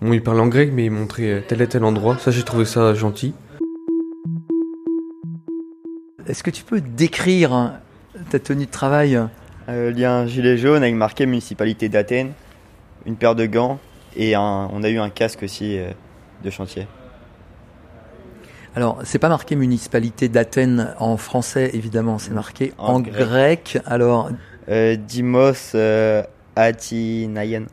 Bon, 0.00 0.12
ils 0.12 0.22
parlent 0.22 0.40
en 0.40 0.48
grec, 0.48 0.70
mais 0.72 0.86
ils 0.86 0.90
montraient 0.90 1.44
tel 1.48 1.60
et 1.62 1.66
tel 1.66 1.84
endroit. 1.84 2.18
Ça, 2.18 2.30
j'ai 2.30 2.42
trouvé 2.42 2.64
ça 2.64 2.94
gentil. 2.94 3.34
Est-ce 6.28 6.42
que 6.42 6.50
tu 6.50 6.62
peux 6.62 6.80
décrire 6.80 7.72
ta 8.30 8.38
tenue 8.38 8.66
de 8.66 8.70
travail? 8.70 9.20
Euh, 9.72 9.90
il 9.94 9.98
y 9.98 10.04
a 10.04 10.12
un 10.12 10.26
gilet 10.26 10.58
jaune 10.58 10.82
avec 10.82 10.94
marqué 10.94 11.24
municipalité 11.24 11.88
d'Athènes, 11.88 12.32
une 13.06 13.16
paire 13.16 13.34
de 13.34 13.46
gants 13.46 13.78
et 14.16 14.34
un, 14.34 14.68
on 14.72 14.82
a 14.82 14.88
eu 14.90 14.98
un 14.98 15.08
casque 15.08 15.42
aussi 15.42 15.78
euh, 15.78 15.90
de 16.44 16.50
chantier. 16.50 16.86
Alors, 18.76 18.98
c'est 19.04 19.18
pas 19.18 19.28
marqué 19.28 19.56
municipalité 19.56 20.28
d'Athènes 20.28 20.94
en 20.98 21.16
français, 21.16 21.70
évidemment, 21.74 22.18
c'est 22.18 22.32
marqué 22.32 22.72
en, 22.78 22.94
En 22.94 23.00
grec. 23.00 23.78
Alors, 23.86 24.30
Euh, 24.68 24.94
Dimos 24.96 25.74
euh, 25.74 26.22
Atinaïen. 26.54 27.64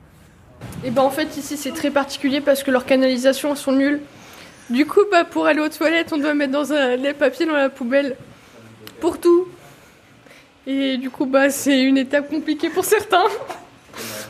Et 0.84 0.90
ben 0.90 1.04
en 1.04 1.12
fait 1.12 1.38
ici 1.38 1.56
c'est 1.56 1.72
très 1.72 1.92
particulier 1.92 2.42
parce 2.42 2.64
que 2.64 2.72
leurs 2.72 2.86
canalisations 2.86 3.56
sont 3.56 3.74
nulles. 3.74 4.02
Du 4.72 4.88
coup 4.88 5.02
bah 5.12 5.24
pour 5.24 5.46
aller 5.46 5.62
aux 5.62 5.70
toilettes 5.70 6.12
on 6.12 6.18
doit 6.18 6.34
mettre 6.34 6.52
dans 6.52 6.74
un 6.74 6.96
les 6.96 7.14
papiers 7.14 7.46
dans 7.46 7.54
la 7.56 7.70
poubelle 7.70 8.16
pour 9.00 9.20
tout. 9.20 9.48
Et 10.72 10.98
du 10.98 11.10
coup 11.10 11.26
bah 11.26 11.50
c'est 11.50 11.82
une 11.82 11.98
étape 11.98 12.30
compliquée 12.30 12.70
pour 12.70 12.86
certains, 12.86 13.26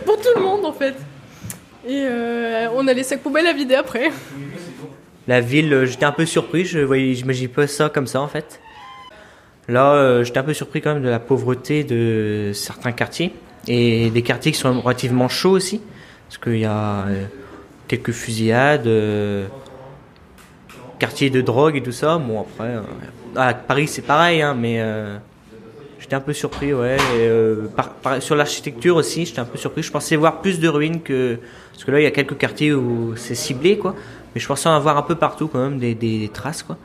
pour 0.05 0.15
tout 0.15 0.29
le 0.37 0.41
monde 0.41 0.63
en 0.63 0.71
fait. 0.71 0.95
Et 1.85 2.05
euh, 2.09 2.69
on 2.73 2.87
a 2.87 2.93
les 2.93 3.03
sacs 3.03 3.19
poubelles 3.19 3.47
à 3.47 3.51
vider 3.51 3.75
après. 3.75 4.09
La 5.27 5.41
ville, 5.41 5.73
euh, 5.73 5.85
j'étais 5.85 6.05
un 6.05 6.13
peu 6.13 6.25
surpris, 6.25 6.63
je 6.63 6.79
voyais, 6.79 7.13
j'imaginais 7.13 7.49
pas 7.49 7.67
ça 7.67 7.89
comme 7.89 8.07
ça 8.07 8.21
en 8.21 8.29
fait. 8.29 8.61
Là, 9.67 9.91
euh, 9.95 10.23
j'étais 10.23 10.37
un 10.37 10.43
peu 10.43 10.53
surpris 10.53 10.79
quand 10.79 10.93
même 10.93 11.03
de 11.03 11.09
la 11.09 11.19
pauvreté 11.19 11.83
de 11.83 12.51
certains 12.53 12.93
quartiers 12.93 13.33
et 13.67 14.09
des 14.09 14.21
quartiers 14.21 14.53
qui 14.53 14.57
sont 14.57 14.79
relativement 14.79 15.27
chauds 15.27 15.51
aussi, 15.51 15.81
parce 16.29 16.37
qu'il 16.37 16.59
y 16.59 16.65
a 16.65 17.05
euh, 17.05 17.25
quelques 17.89 18.13
fusillades, 18.13 18.87
euh, 18.87 19.45
quartiers 20.99 21.29
de 21.29 21.41
drogue 21.41 21.75
et 21.75 21.83
tout 21.83 21.91
ça. 21.91 22.17
Bon 22.17 22.39
après, 22.39 22.75
euh, 22.75 22.81
à 23.35 23.53
Paris 23.53 23.89
c'est 23.89 24.03
pareil, 24.03 24.41
hein, 24.41 24.55
mais 24.57 24.77
euh, 24.79 25.17
j'étais 26.09 26.15
un 26.15 26.25
peu 26.25 26.33
surpris, 26.33 26.73
ouais. 26.73 26.97
Euh, 27.19 27.67
sur 28.19 28.35
l'architecture 28.35 28.95
aussi, 28.95 29.27
j'étais 29.27 29.41
un 29.41 29.45
peu 29.45 29.59
surpris. 29.59 29.83
Je 29.83 29.91
pensais 29.91 30.15
voir 30.15 30.41
plus 30.41 30.59
de 30.59 30.67
ruines 30.67 31.03
que 31.03 31.37
parce 31.71 31.83
que 31.83 31.91
là 31.91 31.99
il 31.99 32.03
y 32.03 32.07
a 32.07 32.11
quelques 32.11 32.35
quartiers 32.35 32.73
où 32.73 33.13
c'est 33.15 33.35
ciblé 33.35 33.77
quoi. 33.77 33.93
Mais 34.33 34.41
je 34.41 34.47
pensais 34.47 34.67
en 34.67 34.73
avoir 34.73 34.97
un 34.97 35.03
peu 35.03 35.13
partout 35.13 35.47
quand 35.47 35.59
même 35.59 35.77
des, 35.77 36.31
traces 36.33 36.63
quoi. 36.63 36.77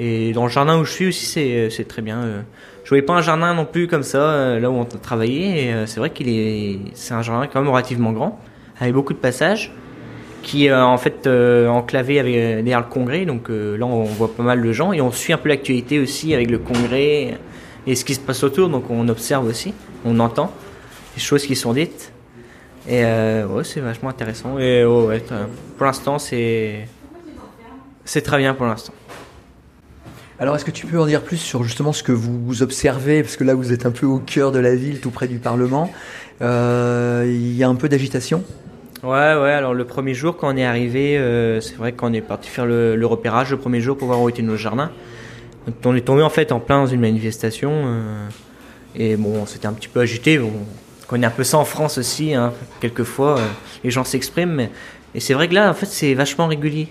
Et 0.00 0.32
dans 0.32 0.42
le 0.42 0.50
jardin 0.50 0.76
où 0.76 0.84
je 0.84 0.90
suis 0.90 1.06
aussi 1.06 1.24
c'est 1.24 1.70
c'est 1.70 1.86
très 1.86 2.02
bien. 2.02 2.18
euh. 2.18 2.40
Je 2.82 2.88
voyais 2.88 3.02
pas 3.02 3.14
un 3.14 3.22
jardin 3.22 3.54
non 3.54 3.64
plus 3.64 3.86
comme 3.86 4.02
ça 4.02 4.18
euh, 4.18 4.58
là 4.60 4.70
où 4.70 4.74
on 4.74 4.86
euh, 4.86 5.86
c'est 5.86 6.00
vrai 6.00 6.10
qu'il 6.10 6.28
est 6.28 6.78
c'est 6.94 7.14
un 7.14 7.22
jardin 7.22 7.46
quand 7.46 7.60
même 7.60 7.70
relativement 7.70 8.12
grand 8.12 8.40
avec 8.80 8.92
beaucoup 8.92 9.12
de 9.12 9.18
passages 9.18 9.72
qui 10.42 10.68
euh, 10.68 10.82
en 10.84 10.98
fait 10.98 11.26
euh, 11.26 11.68
enclavé 11.68 12.18
avec, 12.18 12.34
euh, 12.34 12.56
derrière 12.56 12.80
le 12.80 12.86
congrès. 12.86 13.24
Donc 13.24 13.50
euh, 13.50 13.76
là, 13.76 13.86
on 13.86 14.04
voit 14.04 14.34
pas 14.34 14.42
mal 14.42 14.62
de 14.62 14.72
gens 14.72 14.92
et 14.92 15.00
on 15.00 15.10
suit 15.10 15.32
un 15.32 15.38
peu 15.38 15.48
l'actualité 15.48 15.98
aussi 15.98 16.34
avec 16.34 16.50
le 16.50 16.58
congrès 16.58 17.34
et 17.90 17.94
ce 17.96 18.04
qui 18.04 18.14
se 18.14 18.20
passe 18.20 18.44
autour. 18.44 18.68
Donc 18.68 18.88
on 18.90 19.08
observe 19.08 19.46
aussi, 19.46 19.74
on 20.04 20.20
entend 20.20 20.52
les 21.16 21.20
choses 21.22 21.44
qui 21.44 21.56
sont 21.56 21.72
dites. 21.72 22.12
Et 22.86 23.02
euh, 23.04 23.46
ouais, 23.46 23.64
c'est 23.64 23.80
vachement 23.80 24.08
intéressant. 24.10 24.58
Et 24.58 24.84
ouais, 24.84 25.04
ouais, 25.06 25.20
t'as- 25.20 25.46
pour 25.76 25.86
l'instant, 25.86 26.18
c'est 26.18 26.86
c'est 28.04 28.22
très 28.22 28.38
bien 28.38 28.54
pour 28.54 28.66
l'instant. 28.66 28.94
alors 30.38 30.54
est-ce 30.56 30.64
que 30.64 30.70
tu 30.70 30.86
peux 30.86 30.98
en 31.00 31.06
dire 31.06 31.22
plus 31.22 31.36
sur 31.36 31.64
justement 31.64 31.92
ce 31.92 32.02
que 32.02 32.12
vous 32.12 32.62
observez? 32.62 33.22
Parce 33.22 33.36
que 33.36 33.44
là, 33.44 33.54
vous 33.54 33.72
êtes 33.72 33.84
un 33.86 33.90
peu 33.90 34.06
au 34.06 34.18
cœur 34.18 34.52
de 34.52 34.58
la 34.60 34.74
ville, 34.74 35.00
tout 35.00 35.10
près 35.10 35.26
du 35.28 35.38
Parlement. 35.38 35.90
Euh, 36.40 37.24
Il 37.26 37.54
y 37.56 37.62
a 37.64 37.68
un 37.68 37.74
peu 37.74 37.88
d'agitation? 37.88 38.42
Ouais, 39.02 39.10
ouais. 39.10 39.52
Alors 39.52 39.74
le 39.74 39.84
premier 39.84 40.14
jour 40.14 40.36
quand 40.36 40.52
on 40.52 40.56
est 40.56 40.64
arrivé, 40.64 41.18
euh, 41.18 41.60
c'est 41.60 41.76
vrai 41.76 41.92
qu'on 41.92 42.12
est 42.12 42.20
parti 42.20 42.48
faire 42.48 42.66
le, 42.66 42.96
le 42.96 43.06
repérage 43.06 43.50
le 43.50 43.56
premier 43.58 43.80
jour 43.80 43.96
pour 43.96 44.06
voir 44.08 44.20
où 44.22 44.28
étaient 44.28 44.42
nos 44.42 44.56
jardins. 44.56 44.90
On 45.84 45.94
est 45.94 46.00
tombé 46.02 46.22
en 46.22 46.30
fait 46.30 46.52
en 46.52 46.60
plein 46.60 46.80
dans 46.80 46.86
une 46.86 47.00
manifestation 47.00 47.70
euh, 47.72 48.28
et 48.96 49.16
bon, 49.16 49.46
c'était 49.46 49.66
un 49.66 49.72
petit 49.72 49.88
peu 49.88 50.00
agité. 50.00 50.38
On 50.38 50.50
connaît 51.06 51.26
un 51.26 51.30
peu 51.30 51.44
ça 51.44 51.58
en 51.58 51.64
France 51.64 51.98
aussi. 51.98 52.34
Hein, 52.34 52.52
quelquefois, 52.80 53.38
euh, 53.38 53.46
les 53.84 53.90
gens 53.90 54.04
s'expriment, 54.04 54.68
et 55.14 55.20
c'est 55.20 55.34
vrai 55.34 55.48
que 55.48 55.54
là, 55.54 55.70
en 55.70 55.74
fait, 55.74 55.86
c'est 55.86 56.14
vachement 56.14 56.46
régulier. 56.46 56.88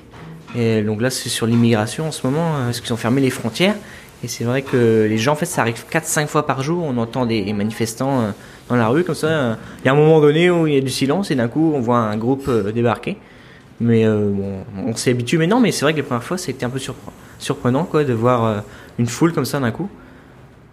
Et 0.56 0.82
donc 0.82 1.02
là, 1.02 1.10
c'est 1.10 1.30
sur 1.30 1.46
l'immigration 1.46 2.08
en 2.08 2.12
ce 2.12 2.26
moment, 2.26 2.56
euh, 2.56 2.66
parce 2.66 2.82
qu'ils 2.82 2.94
ont 2.94 2.98
fermé 2.98 3.22
les 3.22 3.30
frontières. 3.30 3.76
Et 4.24 4.28
c'est 4.28 4.44
vrai 4.44 4.64
que 4.64 5.06
les 5.08 5.18
gens, 5.18 5.34
en 5.34 5.36
fait, 5.36 5.46
ça 5.46 5.62
arrive 5.62 5.84
4-5 5.92 6.28
fois 6.28 6.48
par 6.48 6.64
jour. 6.64 6.84
On 6.84 6.98
entend 6.98 7.26
des 7.26 7.54
manifestants 7.54 8.22
euh, 8.22 8.32
dans 8.70 8.76
la 8.76 8.88
rue, 8.88 9.04
comme 9.04 9.14
ça. 9.16 9.58
Il 9.84 9.86
y 9.86 9.90
a 9.90 9.92
un 9.92 9.96
moment 9.96 10.20
donné 10.20 10.50
où 10.50 10.66
il 10.66 10.74
y 10.74 10.78
a 10.78 10.82
du 10.82 10.90
silence 10.90 11.30
et 11.30 11.36
d'un 11.36 11.48
coup, 11.48 11.74
on 11.76 11.80
voit 11.80 12.00
un 12.00 12.18
groupe 12.18 12.50
débarquer. 12.74 13.18
Mais 13.80 14.06
bon, 14.08 14.64
on 14.88 14.96
s'y 14.96 15.12
habitue. 15.12 15.38
Mais 15.38 15.48
mais 15.48 15.72
c'est 15.72 15.86
vrai 15.86 15.92
que 15.94 15.98
les 15.98 16.04
premières 16.04 16.24
fois, 16.24 16.40
c'était 16.40 16.66
un 16.66 16.70
peu 16.72 16.80
surpre- 16.80 17.12
surprenant, 17.40 17.84
quoi, 17.84 18.04
de 18.04 18.14
voir 18.14 18.44
euh, 18.46 18.60
une 19.00 19.08
foule 19.08 19.34
comme 19.34 19.46
ça 19.46 19.60
d'un 19.60 19.72
coup. 19.72 19.90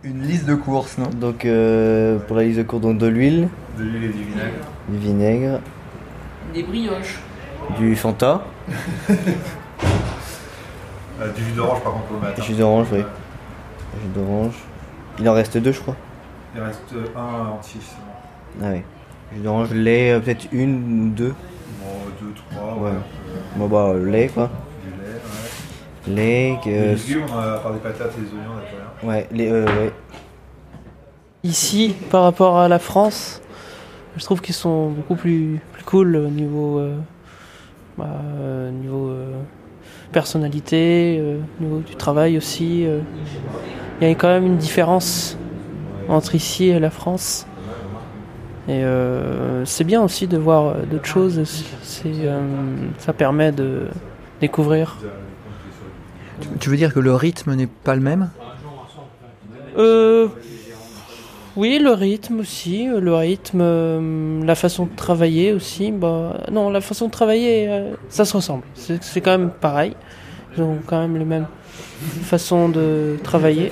Une 0.02 0.22
liste 0.22 0.44
de 0.46 0.54
courses, 0.54 0.98
non? 0.98 1.08
Donc, 1.08 1.44
euh, 1.44 2.18
pour 2.18 2.36
la 2.36 2.44
liste 2.44 2.58
de 2.58 2.62
courses, 2.64 2.82
donc 2.82 2.98
de 2.98 3.06
l'huile, 3.06 3.48
De 3.78 3.84
l'huile 3.84 4.04
et 4.04 4.08
du 4.08 4.22
vinaigre. 4.24 4.52
du 4.88 4.98
vinaigre, 4.98 5.60
Des 6.52 6.62
brioches. 6.62 7.18
du 7.78 7.96
Fanta, 7.96 8.44
Euh, 11.20 11.30
du 11.32 11.44
jus 11.44 11.52
d'orange 11.52 11.80
par 11.82 11.92
contre 11.92 12.12
au 12.16 12.18
matin. 12.20 12.42
jus 12.42 12.54
d'orange, 12.54 12.88
oui. 12.92 12.98
Jus 12.98 14.08
d'orange. 14.14 14.54
Il 15.20 15.28
en 15.28 15.32
reste 15.32 15.56
deux, 15.58 15.70
je 15.72 15.80
crois. 15.80 15.94
Il 16.56 16.60
reste 16.60 16.92
euh, 16.94 17.06
un 17.16 17.50
entier 17.52 17.80
seulement. 17.80 18.66
Ah 18.68 18.74
oui. 18.74 18.82
Jus 19.36 19.42
d'orange, 19.42 19.72
lait, 19.72 20.20
peut-être 20.20 20.46
une 20.52 21.06
ou 21.06 21.10
deux. 21.10 21.34
Bon, 21.80 21.86
deux, 22.20 22.32
trois. 22.34 22.74
Ouais. 22.78 22.90
ouais. 22.90 22.96
Bon, 23.56 23.68
bah, 23.68 23.94
lait, 24.04 24.28
quoi. 24.28 24.50
Que. 26.06 26.94
légumes, 26.94 27.24
euh, 27.34 27.56
à 27.56 27.58
part 27.60 27.72
des 27.72 27.78
patates 27.78 28.12
et 28.18 28.20
des 28.20 28.26
oignons, 28.28 28.50
on 28.52 28.56
n'a 28.56 28.60
pas 28.62 29.02
rien. 29.02 29.08
Ouais, 29.08 29.28
les, 29.32 29.50
euh, 29.50 29.64
ouais. 29.64 29.92
Ici, 31.42 31.94
par 32.10 32.22
rapport 32.22 32.58
à 32.58 32.68
la 32.68 32.78
France, 32.78 33.40
je 34.16 34.24
trouve 34.24 34.40
qu'ils 34.40 34.54
sont 34.54 34.90
beaucoup 34.90 35.14
plus, 35.14 35.60
plus 35.72 35.84
cool 35.84 36.16
au 36.16 36.28
niveau, 36.28 36.78
euh, 36.78 36.96
bah, 37.96 38.06
euh, 38.38 38.70
niveau 38.70 39.08
euh, 39.08 39.32
personnalité, 40.12 41.16
euh, 41.20 41.38
au 41.60 41.64
niveau 41.64 41.78
du 41.80 41.96
travail 41.96 42.36
aussi. 42.36 42.84
euh. 42.86 43.00
Il 44.00 44.08
y 44.08 44.10
a 44.10 44.14
quand 44.14 44.28
même 44.28 44.44
une 44.46 44.56
différence 44.58 45.38
entre 46.08 46.34
ici 46.34 46.68
et 46.68 46.78
la 46.80 46.90
France. 46.90 47.46
Et 48.68 48.82
euh, 48.82 49.64
c'est 49.64 49.84
bien 49.84 50.02
aussi 50.02 50.26
de 50.26 50.36
voir 50.38 50.66
euh, 50.66 50.74
d'autres 50.90 51.06
choses. 51.06 51.42
C'est, 51.82 52.06
euh, 52.06 52.40
ça 52.98 53.12
permet 53.12 53.52
de 53.52 53.88
découvrir. 54.40 54.96
Tu 56.59 56.69
veux 56.69 56.77
dire 56.77 56.93
que 56.93 56.99
le 56.99 57.13
rythme 57.15 57.53
n'est 57.53 57.67
pas 57.67 57.95
le 57.95 58.01
même 58.01 58.29
Euh, 59.77 60.27
oui, 61.55 61.79
le 61.79 61.91
rythme 61.91 62.39
aussi, 62.39 62.87
euh, 62.87 62.99
le 62.99 63.13
rythme, 63.13 63.59
euh, 63.61 64.43
la 64.43 64.55
façon 64.55 64.85
de 64.85 64.95
travailler 64.95 65.53
aussi. 65.53 65.91
Bah, 65.91 66.37
non, 66.51 66.69
la 66.69 66.81
façon 66.81 67.07
de 67.07 67.11
travailler, 67.11 67.67
euh, 67.69 67.93
ça 68.09 68.23
se 68.25 68.35
ressemble. 68.35 68.63
C'est 68.75 69.03
c'est 69.03 69.21
quand 69.21 69.35
même 69.37 69.51
pareil. 69.67 69.95
Ils 70.55 70.63
ont 70.63 70.77
quand 70.85 70.99
même 70.99 71.17
les 71.17 71.25
mêmes 71.25 71.47
façons 72.23 72.69
de 72.69 73.17
travailler. 73.23 73.71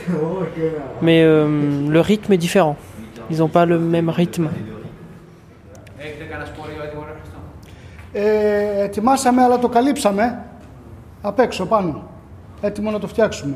Mais 1.02 1.24
euh, 1.24 1.88
le 1.88 2.02
rythme 2.02 2.34
est 2.34 2.38
différent. 2.38 2.76
Ils 3.32 3.38
n'ont 3.40 3.48
pas 3.48 3.66
le 3.66 3.80
même 3.80 4.10
rythme. 4.10 4.50
Ε, 8.14 8.84
ετοιμάσαμε, 8.84 9.44
αλλά 9.44 9.60
το 9.60 9.70
καλύψαμε 9.70 10.46
απ' 11.22 11.40
έξω 11.40 11.66
πάνω. 11.66 12.10
Έτοιμο 12.62 12.92
να 12.92 13.00
το 13.00 13.08
φτιάξουμε. 13.08 13.56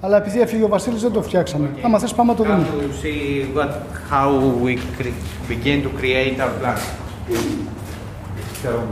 Αλλά 0.00 0.16
επειδή 0.16 0.40
έφυγε 0.40 0.62
ο 0.64 0.68
Βασίλης 0.68 1.02
δεν 1.02 1.12
το 1.12 1.22
φτιάξαμε. 1.22 1.68
Άμα 1.82 1.98
θες 1.98 2.14
πάμε 2.14 2.30
να 2.32 2.36
το 2.38 2.44
δούμε. 2.44 2.66
to 2.80 3.04
see 3.06 3.58
what, 3.58 3.70
how 4.10 4.30
we 4.64 4.74
cre- 4.98 5.12
begin 5.48 5.82
to 5.82 6.00
create 6.00 6.40
our 6.40 6.50
plants. 6.60 6.82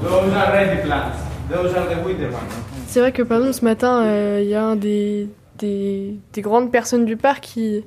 Those 0.03 0.33
are 0.41 0.53
ready 0.53 0.79
plants. 0.87 1.19
Those 1.51 1.73
are 1.79 1.87
the 1.95 1.99
winter 2.07 2.31
ones. 2.41 2.53
C'est 2.87 3.01
vrai 3.01 3.13
que 3.13 3.23
par 3.23 3.39
exemple 3.39 3.55
ce 3.61 3.65
matin, 3.65 3.95
euh, 4.05 4.41
il 4.43 4.49
y 4.49 4.55
a 4.55 4.65
un 4.65 4.77
des, 4.77 5.29
des, 5.59 6.17
des 6.33 6.43
grandes 6.43 6.71
personnes 6.71 7.05
du 7.05 7.17
parc 7.17 7.41
qui 7.43 7.85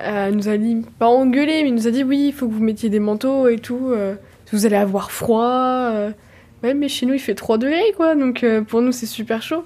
euh, 0.00 0.30
nous 0.30 0.48
a 0.48 0.56
dit, 0.56 0.84
pas 0.98 1.06
engueulé, 1.06 1.62
mais 1.62 1.68
il 1.68 1.74
nous 1.74 1.86
a 1.88 1.90
dit 1.90 2.04
oui, 2.04 2.26
il 2.28 2.32
faut 2.32 2.46
que 2.48 2.52
vous 2.52 2.62
mettiez 2.62 2.88
des 2.90 3.00
manteaux 3.00 3.48
et 3.48 3.58
tout. 3.58 3.88
euh, 3.90 4.14
vous 4.52 4.66
allez 4.66 4.76
avoir 4.76 5.10
froid. 5.10 5.52
euh. 5.92 6.10
Ouais, 6.62 6.74
mais 6.74 6.88
chez 6.88 7.04
nous 7.06 7.14
il 7.14 7.18
fait 7.20 7.34
3 7.34 7.58
degrés 7.58 7.92
quoi, 7.96 8.14
donc 8.14 8.42
euh, 8.44 8.62
pour 8.62 8.80
nous 8.82 8.92
c'est 8.92 9.06
super 9.06 9.42
chaud. 9.42 9.64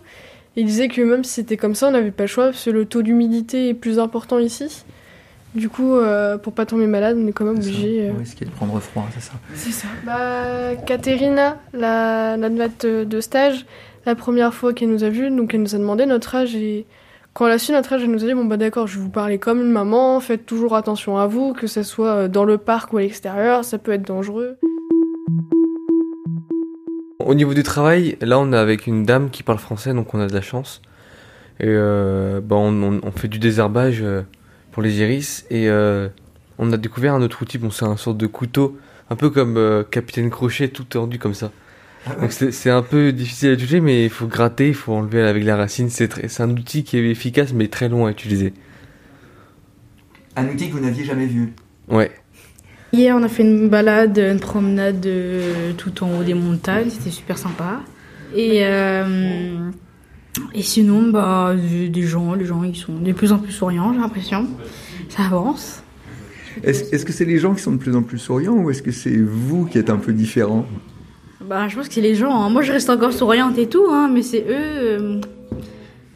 Il 0.56 0.66
disait 0.66 0.88
que 0.88 1.02
même 1.02 1.24
si 1.24 1.32
c'était 1.34 1.58
comme 1.58 1.74
ça, 1.76 1.88
on 1.88 1.92
n'avait 1.92 2.12
pas 2.12 2.24
le 2.24 2.28
choix 2.28 2.46
parce 2.46 2.64
que 2.66 2.70
le 2.70 2.86
taux 2.86 3.02
d'humidité 3.02 3.70
est 3.70 3.74
plus 3.74 3.98
important 4.00 4.38
ici. 4.40 4.84
Du 5.56 5.70
coup, 5.70 5.96
euh, 5.96 6.38
pour 6.38 6.54
pas 6.54 6.66
tomber 6.66 6.88
malade, 6.88 7.16
on 7.20 7.28
est 7.28 7.32
quand 7.32 7.46
même 7.46 7.56
obligé. 7.58 8.08
euh, 8.08 8.12
On 8.16 8.20
risquait 8.20 8.46
de 8.46 8.50
prendre 8.52 8.80
froid, 8.80 9.08
c'est 9.14 9.22
ça 9.22 9.34
c'est 9.54 9.72
ça. 9.72 9.88
Bah, 10.06 10.76
Katerina, 10.86 11.58
la, 11.74 12.38
la 12.38 12.68
de 12.80 13.22
stage, 13.22 13.66
la 14.06 14.16
première 14.16 14.54
fois 14.54 14.74
qu'elle 14.74 14.90
nous 14.90 15.04
a 15.04 15.10
vus, 15.10 15.30
donc 15.30 15.54
elle 15.54 15.62
nous 15.62 15.76
a 15.76 15.78
demandé 15.78 16.06
notre 16.08 16.34
âge 16.36 16.56
et 16.56 16.86
quand 17.34 17.46
elle 17.48 17.54
a 17.54 17.58
su 17.60 17.72
notre 17.72 17.94
âge, 17.94 18.02
elle 18.04 18.12
nous 18.12 18.24
a 18.24 18.28
dit 18.28 18.34
bon 18.34 18.46
bah 18.46 18.58
d'accord, 18.58 18.86
je 18.88 18.98
vais 18.98 19.04
vous 19.04 19.10
parler 19.10 19.38
comme 19.40 19.60
une 19.62 19.72
maman, 19.72 20.20
faites 20.20 20.46
toujours 20.46 20.76
attention 20.76 21.18
à 21.18 21.26
vous, 21.28 21.54
que 21.54 21.66
ce 21.68 21.82
soit 21.84 22.10
euh, 22.10 22.28
dans 22.28 22.46
le 22.46 22.58
parc 22.60 22.92
ou 22.94 22.98
à 22.98 23.02
l'extérieur, 23.02 23.64
ça 23.64 23.78
peut 23.78 23.92
être 23.92 24.08
dangereux. 24.08 24.58
Au 27.26 27.34
niveau 27.36 27.54
du 27.54 27.64
travail, 27.64 28.18
là 28.22 28.40
on 28.40 28.52
est 28.54 28.58
avec 28.58 28.88
une 28.88 29.06
dame 29.06 29.30
qui 29.30 29.44
parle 29.44 29.60
français, 29.60 29.94
donc 29.94 30.14
on 30.14 30.20
a 30.20 30.28
de 30.28 30.34
la 30.34 30.42
chance. 30.42 30.82
Et 31.60 31.66
euh, 31.68 32.42
bah, 32.42 32.56
on, 32.58 32.74
on- 32.84 33.00
on 33.04 33.12
fait 33.12 33.28
du 33.28 33.40
désherbage 33.40 34.00
euh, 34.02 34.24
pour 34.72 34.82
les 34.84 35.00
iris 35.00 35.46
et 35.50 35.70
euh, 35.70 36.10
on 36.58 36.72
a 36.72 36.78
découvert 36.78 37.14
un 37.14 37.22
autre 37.22 37.42
outil, 37.42 37.58
bon 37.58 37.72
c'est 37.72 37.86
un 37.86 37.98
sorte 37.98 38.18
de 38.18 38.28
couteau, 38.28 38.78
un 39.10 39.16
peu 39.16 39.30
comme 39.30 39.58
euh, 39.58 39.84
Capitaine 39.84 40.30
Crochet, 40.30 40.68
tout 40.70 40.84
tordu 40.84 41.20
comme 41.20 41.34
ça. 41.36 41.52
Donc 42.20 42.34
c'est 42.34 42.70
un 42.70 42.82
peu 42.82 43.14
difficile 43.14 43.50
à 43.50 43.54
utiliser, 43.54 43.80
mais 43.80 44.04
il 44.04 44.10
faut 44.10 44.28
gratter, 44.28 44.68
il 44.68 44.74
faut 44.74 44.94
enlever 44.94 45.22
avec 45.22 45.46
la 45.46 45.56
racine. 45.56 45.90
C'est 45.90 46.10
très- 46.10 46.28
c'est 46.28 46.44
un 46.44 46.50
outil 46.50 46.84
qui 46.84 46.98
est 46.98 47.10
efficace, 47.10 47.54
mais 47.54 47.70
très 47.70 47.88
long 47.88 48.06
à 48.06 48.12
utiliser. 48.12 48.54
Un 50.36 50.48
outil 50.50 50.68
que 50.68 50.74
vous 50.74 50.82
n'aviez 50.82 51.06
jamais 51.06 51.28
vu. 51.28 51.54
Ouais. 51.88 52.12
Hier, 52.94 53.16
on 53.16 53.24
a 53.24 53.28
fait 53.28 53.42
une 53.42 53.70
balade, 53.70 54.20
une 54.20 54.40
promenade 54.40 55.04
euh, 55.08 55.74
tout 55.76 56.04
en 56.04 56.20
haut 56.20 56.24
des 56.24 56.36
montagnes, 56.36 56.92
c'était 56.92 57.10
super 57.10 57.40
sympa. 57.40 57.82
Et, 58.36 58.60
euh, 58.64 59.70
et 60.54 60.62
sinon, 60.62 61.10
bah, 61.10 61.56
des 61.56 62.02
gens, 62.04 62.36
les 62.36 62.46
gens, 62.46 62.64
ils 62.64 62.76
sont 62.76 62.94
de 62.94 63.12
plus 63.12 63.32
en 63.32 63.40
plus 63.40 63.52
souriants, 63.52 63.94
j'ai 63.94 64.00
l'impression. 64.00 64.48
Ça 65.10 65.24
avance. 65.24 65.82
Est-ce 66.64 67.04
que 67.04 67.12
c'est 67.12 67.26
les 67.26 67.40
gens 67.40 67.56
qui 67.56 67.64
sont 67.64 67.72
de 67.72 67.78
plus 67.78 67.96
en 67.96 68.04
plus 68.04 68.20
souriants 68.20 68.54
ou 68.54 68.70
est-ce 68.70 68.84
que 68.84 68.92
c'est 68.92 69.18
vous 69.18 69.66
qui 69.66 69.80
êtes 69.80 69.90
un 69.90 69.98
peu 69.98 70.14
différent? 70.14 70.68
Bah, 71.50 71.68
je 71.68 71.76
pense 71.76 71.88
que 71.88 71.96
c'est 71.96 72.02
les 72.02 72.14
gens. 72.14 72.44
hein. 72.44 72.50
Moi, 72.52 72.62
je 72.62 72.72
reste 72.72 72.92
encore 72.92 73.12
souriante 73.12 73.58
et 73.58 73.68
tout, 73.68 73.88
hein, 73.90 74.08
mais 74.14 74.22
c'est 74.22 74.46
eux, 74.48 74.52
euh, 74.52 75.22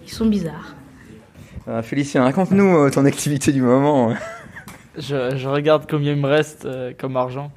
ils 0.06 0.12
sont 0.12 0.28
bizarres. 0.28 0.76
Euh, 1.68 1.82
Félicien, 1.82 2.24
raconte-nous 2.24 2.78
euh, 2.78 2.90
ton 2.92 3.04
activité 3.06 3.52
du 3.52 3.64
moment. 3.64 4.14
Je, 4.98 5.38
je 5.38 5.48
regarde 5.48 5.86
combien 5.90 6.14
il 6.14 6.20
me 6.20 6.28
reste 6.28 6.66
euh, 6.66 6.92
comme 6.98 7.16
argent. 7.18 7.52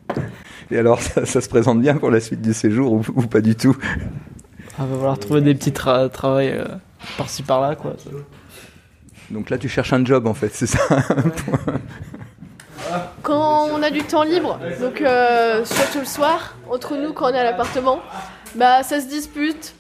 Et 0.70 0.78
alors, 0.78 1.00
ça, 1.02 1.25
ça 1.25 1.40
se 1.40 1.49
présente 1.49 1.80
bien 1.80 1.97
pour 1.97 2.11
la 2.11 2.20
suite 2.20 2.42
du 2.42 2.52
séjour 2.52 2.92
ou, 2.92 3.02
ou 3.14 3.23
pas 3.26 3.40
du 3.40 3.56
tout? 3.56 3.76
On 4.78 4.85
va 4.85 4.94
falloir 4.97 5.18
trouver 5.18 5.40
des 5.40 5.54
petits 5.54 5.73
tra 5.73 6.09
travails 6.09 6.50
euh, 6.50 6.64
par-ci 7.16 7.42
par-là, 7.42 7.76
quoi. 7.76 7.97
Donc 9.30 9.50
là, 9.50 9.59
tu 9.59 9.68
cherches 9.68 9.92
un 9.92 10.04
job 10.04 10.26
en 10.26 10.35
fait, 10.35 10.50
c'est 10.52 10.66
ça 10.66 10.78
Quand 13.23 13.68
on 13.73 13.82
a 13.82 13.90
du 13.90 14.02
temps 14.02 14.25
libre, 14.25 14.59
donc 14.80 15.00
euh, 15.00 15.64
surtout 15.64 16.00
le 16.00 16.04
soir, 16.04 16.56
entre 16.68 16.97
nous 16.97 17.12
quand 17.12 17.30
on 17.30 17.35
est 17.35 17.38
à 17.38 17.44
l'appartement, 17.44 18.00
bah 18.56 18.82
ça 18.82 19.00
se 19.00 19.06
dispute, 19.06 19.75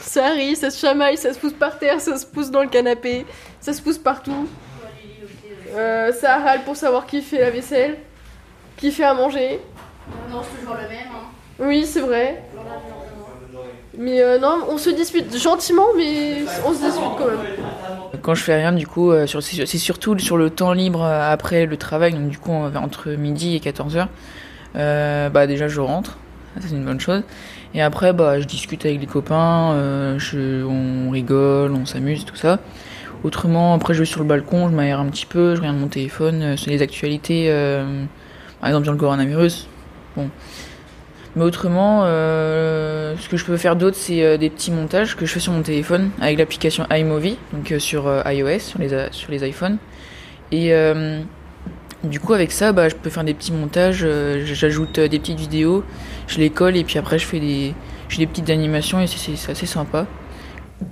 ça 0.00 0.30
rit, 0.30 0.56
ça 0.56 0.70
se 0.70 0.78
chamaille, 0.78 1.16
ça 1.16 1.32
se 1.32 1.38
pousse 1.38 1.54
par 1.54 1.78
terre, 1.78 2.00
ça 2.00 2.18
se 2.18 2.26
pousse 2.26 2.50
dans 2.50 2.62
le 2.62 2.68
canapé, 2.68 3.24
ça 3.60 3.72
se 3.72 3.80
pousse 3.80 3.96
partout. 3.98 4.46
Euh, 5.72 6.12
ça 6.12 6.38
râle 6.38 6.62
pour 6.64 6.76
savoir 6.76 7.06
qui 7.06 7.22
fait 7.22 7.40
la 7.40 7.50
vaisselle, 7.50 7.96
qui 8.76 8.90
fait 8.90 9.04
à 9.04 9.14
manger. 9.14 9.60
Non, 10.30 10.40
c'est 10.42 10.58
toujours 10.60 10.74
le 10.74 10.88
même. 10.88 11.08
hein. 11.12 11.26
Oui, 11.60 11.84
c'est 11.86 12.00
vrai. 12.00 12.42
Mais 13.98 14.22
euh, 14.22 14.38
non, 14.38 14.60
on 14.68 14.78
se 14.78 14.90
dispute 14.90 15.36
gentiment, 15.36 15.86
mais 15.96 16.38
on 16.66 16.72
se 16.72 16.80
dispute 16.80 17.10
quand 17.18 17.26
même. 17.26 18.20
Quand 18.22 18.34
je 18.34 18.42
fais 18.42 18.56
rien, 18.56 18.72
du 18.72 18.86
coup, 18.86 19.10
euh, 19.12 19.26
c'est 19.26 19.78
surtout 19.78 20.18
sur 20.18 20.36
le 20.36 20.50
temps 20.50 20.72
libre 20.72 21.02
euh, 21.02 21.32
après 21.32 21.66
le 21.66 21.76
travail, 21.76 22.12
donc 22.14 22.28
du 22.28 22.38
coup, 22.38 22.52
entre 22.52 23.10
midi 23.10 23.56
et 23.56 23.60
14h. 23.60 24.08
bah, 24.74 25.46
déjà, 25.46 25.68
je 25.68 25.80
rentre, 25.80 26.18
c'est 26.60 26.70
une 26.70 26.84
bonne 26.84 27.00
chose. 27.00 27.22
Et 27.74 27.82
après, 27.82 28.12
bah, 28.12 28.40
je 28.40 28.46
discute 28.46 28.84
avec 28.84 29.00
les 29.00 29.06
copains, 29.06 29.72
euh, 29.74 30.18
je- 30.18 30.64
on 30.64 31.10
rigole, 31.10 31.72
on 31.72 31.86
s'amuse, 31.86 32.24
tout 32.24 32.36
ça. 32.36 32.58
Autrement, 33.22 33.74
après, 33.74 33.92
je 33.92 34.00
vais 34.00 34.04
sur 34.06 34.20
le 34.20 34.26
balcon, 34.26 34.70
je 34.70 34.74
m'aère 34.74 34.98
un 34.98 35.06
petit 35.06 35.26
peu, 35.26 35.54
je 35.54 35.60
regarde 35.60 35.76
mon 35.76 35.88
téléphone, 35.88 36.42
euh, 36.42 36.56
sur 36.56 36.70
les 36.70 36.80
actualités, 36.80 37.46
euh, 37.50 38.04
par 38.60 38.70
exemple 38.70 38.84
sur 38.84 38.92
le 38.92 38.98
coronavirus. 38.98 39.66
Bon. 40.16 40.30
Mais 41.36 41.44
autrement, 41.44 42.02
euh, 42.04 43.14
ce 43.18 43.28
que 43.28 43.36
je 43.36 43.44
peux 43.44 43.56
faire 43.56 43.76
d'autre, 43.76 43.96
c'est 43.96 44.36
des 44.38 44.50
petits 44.50 44.72
montages 44.72 45.16
que 45.16 45.26
je 45.26 45.32
fais 45.32 45.38
sur 45.40 45.52
mon 45.52 45.62
téléphone 45.62 46.10
avec 46.20 46.38
l'application 46.38 46.86
iMovie, 46.90 47.36
donc 47.52 47.72
sur 47.78 48.10
iOS, 48.26 48.58
sur 48.58 48.78
les, 48.80 48.88
sur 49.12 49.30
les 49.30 49.48
iPhones. 49.48 49.76
Et 50.50 50.72
du 52.02 52.18
coup, 52.18 52.32
avec 52.32 52.50
ça, 52.50 52.72
bah, 52.72 52.88
je 52.88 52.96
peux 52.96 53.10
faire 53.10 53.22
des 53.22 53.34
petits 53.34 53.52
montages, 53.52 54.04
j'ajoute 54.44 54.98
des 54.98 55.20
petites 55.20 55.38
vidéos, 55.38 55.84
je 56.26 56.38
les 56.38 56.50
colle 56.50 56.76
et 56.76 56.82
puis 56.82 56.98
après, 56.98 57.20
je 57.20 57.26
fais 57.26 57.38
des, 57.38 57.74
je 58.08 58.16
fais 58.16 58.22
des 58.22 58.26
petites 58.26 58.50
animations 58.50 59.00
et 59.00 59.06
c'est- 59.06 59.18
c'est 59.18 59.36
c'est 59.36 59.52
assez 59.52 59.66
sympa. 59.66 60.06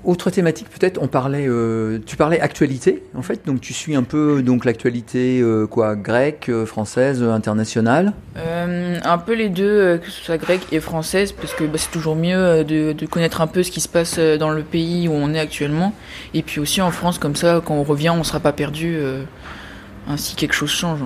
Autre 0.05 0.31
thématique 0.31 0.69
peut-être, 0.69 0.99
on 1.01 1.07
parlait, 1.07 1.47
euh, 1.49 1.99
tu 2.05 2.17
parlais 2.17 2.41
actualité 2.41 3.03
en 3.15 3.23
fait, 3.23 3.47
donc 3.47 3.63
tu 3.63 3.73
suis 3.73 3.97
un 3.97 4.03
peu 4.03 4.43
donc 4.43 4.67
l'actualité 4.67 5.41
euh, 5.41 5.67
quoi, 5.67 5.97
grecque, 5.97 6.51
euh, 6.51 6.67
française, 6.67 7.23
internationale. 7.23 8.13
Un 8.37 9.19
peu 9.19 9.35
les 9.35 9.49
deux, 9.49 9.99
que 9.99 10.11
ce 10.11 10.23
soit 10.25 10.37
grecque 10.37 10.67
et 10.73 10.81
française, 10.81 11.33
parce 11.33 11.55
que 11.55 11.65
bah, 11.65 11.79
c'est 11.79 11.91
toujours 11.91 12.17
mieux 12.17 12.65
de, 12.65 12.93
de 12.93 13.07
connaître 13.07 13.41
un 13.41 13.47
peu 13.47 13.63
ce 13.63 13.71
qui 13.71 13.81
se 13.81 13.89
passe 13.89 14.19
dans 14.19 14.51
le 14.51 14.63
pays 14.63 15.09
où 15.09 15.13
on 15.13 15.33
est 15.33 15.41
actuellement. 15.41 15.95
Et 16.35 16.43
puis 16.43 16.61
aussi 16.61 16.83
en 16.83 16.91
France, 16.91 17.19
comme 17.19 17.37
ça, 17.37 17.63
quand 17.65 17.75
on 17.75 17.83
revient, 17.83 18.11
on 18.11 18.25
sera 18.25 18.41
pas 18.41 18.53
perdu, 18.53 18.99
ainsi 20.07 20.37
quelque 20.37 20.55
chose 20.55 20.71
change. 20.71 21.01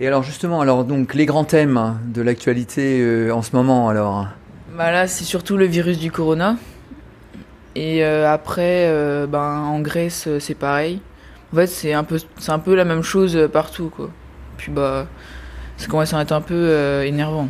Et 0.00 0.06
alors 0.06 0.22
justement, 0.22 0.60
alors 0.60 0.84
donc 0.84 1.14
les 1.14 1.26
grands 1.26 1.44
thèmes 1.44 1.98
de 2.06 2.20
l'actualité 2.20 3.30
en 3.30 3.42
ce 3.42 3.54
moment 3.54 3.88
alors? 3.88 4.26
Bah 4.76 4.90
là, 4.90 5.06
c'est 5.06 5.24
surtout 5.24 5.56
le 5.56 5.66
virus 5.66 5.98
du 5.98 6.10
corona. 6.10 6.56
Et 7.76 8.02
euh, 8.02 8.32
après, 8.32 8.86
euh, 8.88 9.26
ben, 9.26 9.58
en 9.58 9.80
Grèce, 9.80 10.24
euh, 10.26 10.40
c'est 10.40 10.54
pareil. 10.54 10.98
En 11.52 11.56
fait, 11.56 11.66
c'est 11.66 11.92
un 11.92 12.04
peu, 12.04 12.18
c'est 12.38 12.50
un 12.50 12.58
peu 12.58 12.74
la 12.74 12.86
même 12.86 13.02
chose 13.02 13.50
partout, 13.52 13.92
quoi. 13.94 14.08
Puis 14.56 14.72
bah, 14.72 15.06
ça 15.76 15.86
commence 15.86 16.14
à 16.14 16.22
être 16.22 16.32
un 16.32 16.40
peu 16.40 17.04
énervant. 17.04 17.48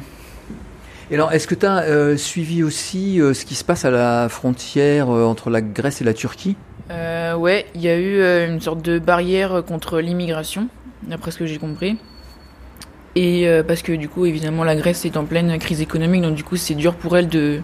Et 1.13 1.15
alors, 1.15 1.33
est-ce 1.33 1.47
que 1.47 1.55
tu 1.55 1.65
as 1.65 2.17
suivi 2.17 2.65
aussi 2.65 3.19
ce 3.19 3.45
qui 3.45 3.55
se 3.55 3.63
passe 3.63 3.85
à 3.85 3.93
la 3.93 4.29
frontière 4.29 5.09
entre 5.09 5.49
la 5.49 5.63
Grèce 5.63 6.01
et 6.01 6.05
la 6.05 6.13
Turquie? 6.13 6.57
Ouais, 6.91 7.67
il 7.77 7.81
y 7.81 7.89
a 7.89 7.97
eu 7.97 8.49
une 8.49 8.61
sorte 8.61 8.83
de 8.83 8.99
barrière 8.99 9.63
contre 9.67 10.01
l'immigration, 10.01 10.69
d'après 11.05 11.31
ce 11.31 11.39
que 11.39 11.47
j'ai 11.47 11.59
compris. 11.59 11.97
Et 13.15 13.49
parce 13.67 13.83
que 13.83 13.93
du 13.93 14.09
coup, 14.09 14.27
évidemment, 14.27 14.65
la 14.65 14.75
Grèce 14.75 15.05
est 15.05 15.17
en 15.17 15.25
pleine 15.25 15.57
crise 15.59 15.81
économique, 15.81 16.23
donc 16.23 16.35
du 16.35 16.45
coup, 16.45 16.57
c'est 16.57 16.75
dur 16.75 16.95
pour 16.95 17.17
elle 17.17 17.29
de 17.29 17.63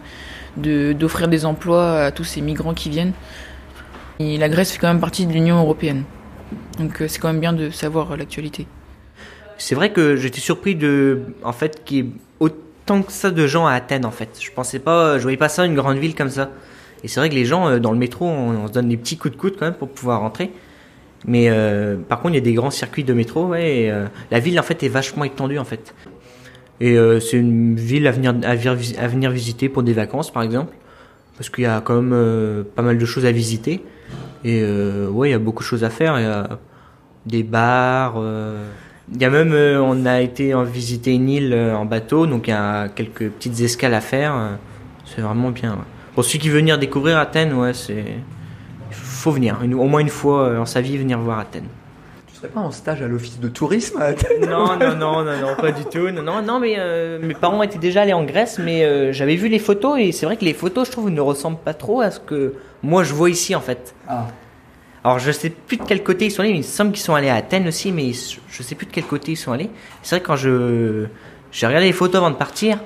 d'offrir 0.56 1.28
des 1.28 1.44
emplois 1.44 2.04
à 2.04 2.10
tous 2.12 2.24
ces 2.24 2.40
migrants 2.40 2.74
qui 2.74 2.90
viennent. 2.90 3.12
Et 4.18 4.38
la 4.38 4.48
Grèce 4.48 4.72
fait 4.72 4.78
quand 4.78 4.88
même 4.88 5.00
partie 5.00 5.26
de 5.26 5.32
l'Union 5.32 5.58
européenne, 5.58 6.04
donc 6.78 7.00
euh, 7.00 7.08
c'est 7.08 7.18
quand 7.18 7.28
même 7.28 7.40
bien 7.40 7.52
de 7.52 7.70
savoir 7.70 8.16
l'actualité. 8.16 8.66
C'est 9.58 9.74
vrai 9.74 9.92
que 9.92 10.16
j'étais 10.16 10.40
surpris 10.40 10.74
de, 10.74 11.22
en 11.42 11.52
fait, 11.52 11.84
qu'il 11.84 11.96
y 11.96 12.00
ait 12.00 12.06
autant 12.40 13.02
que 13.02 13.12
ça 13.12 13.30
de 13.30 13.46
gens 13.46 13.66
à 13.66 13.72
Athènes, 13.72 14.04
en 14.04 14.10
fait. 14.10 14.38
Je 14.40 14.50
pensais 14.50 14.78
pas, 14.78 15.18
je 15.18 15.22
voyais 15.22 15.36
pas 15.36 15.48
ça 15.48 15.64
une 15.64 15.74
grande 15.74 15.98
ville 15.98 16.14
comme 16.14 16.28
ça. 16.28 16.50
Et 17.04 17.08
c'est 17.08 17.20
vrai 17.20 17.30
que 17.30 17.34
les 17.34 17.44
gens 17.44 17.68
euh, 17.68 17.78
dans 17.78 17.92
le 17.92 17.98
métro, 17.98 18.26
on, 18.26 18.66
se 18.68 18.72
donne 18.72 18.88
des 18.88 18.96
petits 18.96 19.16
coups 19.16 19.34
de 19.34 19.40
coude 19.40 19.56
quand 19.58 19.66
même 19.66 19.74
pour 19.74 19.88
pouvoir 19.88 20.20
rentrer. 20.20 20.50
Mais 21.24 21.48
euh, 21.48 21.96
par 21.96 22.20
contre, 22.20 22.34
il 22.34 22.38
y 22.38 22.40
a 22.40 22.44
des 22.44 22.54
grands 22.54 22.70
circuits 22.70 23.04
de 23.04 23.12
métro, 23.12 23.46
ouais. 23.46 23.92
la 24.30 24.40
ville, 24.40 24.58
en 24.58 24.64
fait, 24.64 24.82
est 24.82 24.88
vachement 24.88 25.24
étendue, 25.24 25.58
en 25.58 25.64
fait. 25.64 25.94
Et 26.82 26.98
euh, 26.98 27.20
c'est 27.20 27.36
une 27.36 27.76
ville 27.76 28.08
à 28.08 28.10
venir, 28.10 28.34
à, 28.42 29.06
venir, 29.06 29.30
visiter 29.30 29.68
pour 29.68 29.84
des 29.84 29.92
vacances, 29.92 30.32
par 30.32 30.42
exemple. 30.42 30.74
Parce 31.38 31.48
qu'il 31.48 31.62
y 31.62 31.66
a 31.68 31.80
quand 31.80 31.94
même 31.94 32.12
euh, 32.12 32.64
pas 32.74 32.82
mal 32.82 32.98
de 32.98 33.04
choses 33.06 33.24
à 33.24 33.30
visiter. 33.30 33.84
Et 34.44 34.62
euh, 34.64 35.08
ouais, 35.08 35.28
il 35.28 35.30
y 35.30 35.34
a 35.34 35.38
beaucoup 35.38 35.62
de 35.62 35.68
choses 35.68 35.84
à 35.84 35.90
faire. 35.90 36.18
Il 36.18 36.24
y 36.24 36.26
a 36.26 36.58
des 37.24 37.44
bars. 37.44 38.14
euh, 38.16 38.66
Il 39.14 39.22
y 39.22 39.24
a 39.24 39.30
même, 39.30 39.52
on 39.80 40.04
a 40.06 40.22
été 40.22 40.52
visiter 40.64 41.14
une 41.14 41.28
île 41.28 41.54
en 41.54 41.84
bateau, 41.84 42.26
donc 42.26 42.48
il 42.48 42.50
y 42.50 42.54
a 42.54 42.88
quelques 42.88 43.30
petites 43.30 43.60
escales 43.60 43.94
à 43.94 44.00
faire. 44.00 44.34
C'est 45.04 45.20
vraiment 45.20 45.50
bien. 45.50 45.78
Pour 46.16 46.24
ceux 46.24 46.40
qui 46.40 46.48
veulent 46.48 46.62
venir 46.62 46.80
découvrir 46.80 47.16
Athènes, 47.16 47.52
ouais, 47.54 47.74
c'est. 47.74 48.04
Faut 48.90 49.30
venir. 49.30 49.56
Au 49.62 49.86
moins 49.86 50.00
une 50.00 50.08
fois 50.08 50.58
en 50.58 50.66
sa 50.66 50.80
vie, 50.80 50.98
venir 50.98 51.20
voir 51.20 51.38
Athènes. 51.38 51.68
Serais 52.42 52.54
pas 52.54 52.60
en 52.60 52.72
stage 52.72 53.00
à 53.02 53.06
l'office 53.06 53.38
de 53.38 53.46
tourisme 53.46 54.02
à 54.02 54.06
Athènes 54.06 54.50
Non, 54.50 54.76
non, 54.76 54.96
non, 54.96 55.22
non, 55.22 55.40
non, 55.40 55.54
pas 55.54 55.70
du 55.70 55.84
tout. 55.84 56.10
Non, 56.10 56.22
non, 56.22 56.42
non 56.42 56.58
mais 56.58 56.74
euh, 56.76 57.20
mes 57.22 57.34
parents 57.34 57.62
étaient 57.62 57.78
déjà 57.78 58.02
allés 58.02 58.14
en 58.14 58.24
Grèce, 58.24 58.58
mais 58.58 58.84
euh, 58.84 59.12
j'avais 59.12 59.36
vu 59.36 59.46
les 59.46 59.60
photos 59.60 60.00
et 60.00 60.10
c'est 60.10 60.26
vrai 60.26 60.36
que 60.36 60.44
les 60.44 60.52
photos, 60.52 60.88
je 60.88 60.90
trouve, 60.90 61.08
ne 61.10 61.20
ressemblent 61.20 61.60
pas 61.60 61.72
trop 61.72 62.00
à 62.00 62.10
ce 62.10 62.18
que 62.18 62.54
moi 62.82 63.04
je 63.04 63.14
vois 63.14 63.30
ici 63.30 63.54
en 63.54 63.60
fait. 63.60 63.94
Ah. 64.08 64.26
Alors 65.04 65.20
je 65.20 65.30
sais 65.30 65.50
plus 65.50 65.76
de 65.76 65.84
quel 65.84 66.02
côté 66.02 66.24
ils 66.24 66.30
sont 66.32 66.40
allés, 66.40 66.50
mais 66.50 66.56
il 66.56 66.62
me 66.62 66.64
semble 66.64 66.90
qu'ils 66.90 67.04
sont 67.04 67.14
allés 67.14 67.28
à 67.28 67.36
Athènes 67.36 67.68
aussi, 67.68 67.92
mais 67.92 68.10
je 68.12 68.62
sais 68.64 68.74
plus 68.74 68.86
de 68.86 68.92
quel 68.92 69.04
côté 69.04 69.30
ils 69.30 69.36
sont 69.36 69.52
allés. 69.52 69.70
C'est 70.02 70.16
vrai 70.16 70.20
que 70.20 70.26
quand 70.26 70.34
je 70.34 71.06
j'ai 71.52 71.68
regardé 71.68 71.86
les 71.86 71.92
photos 71.92 72.16
avant 72.16 72.32
de 72.32 72.36
partir 72.36 72.80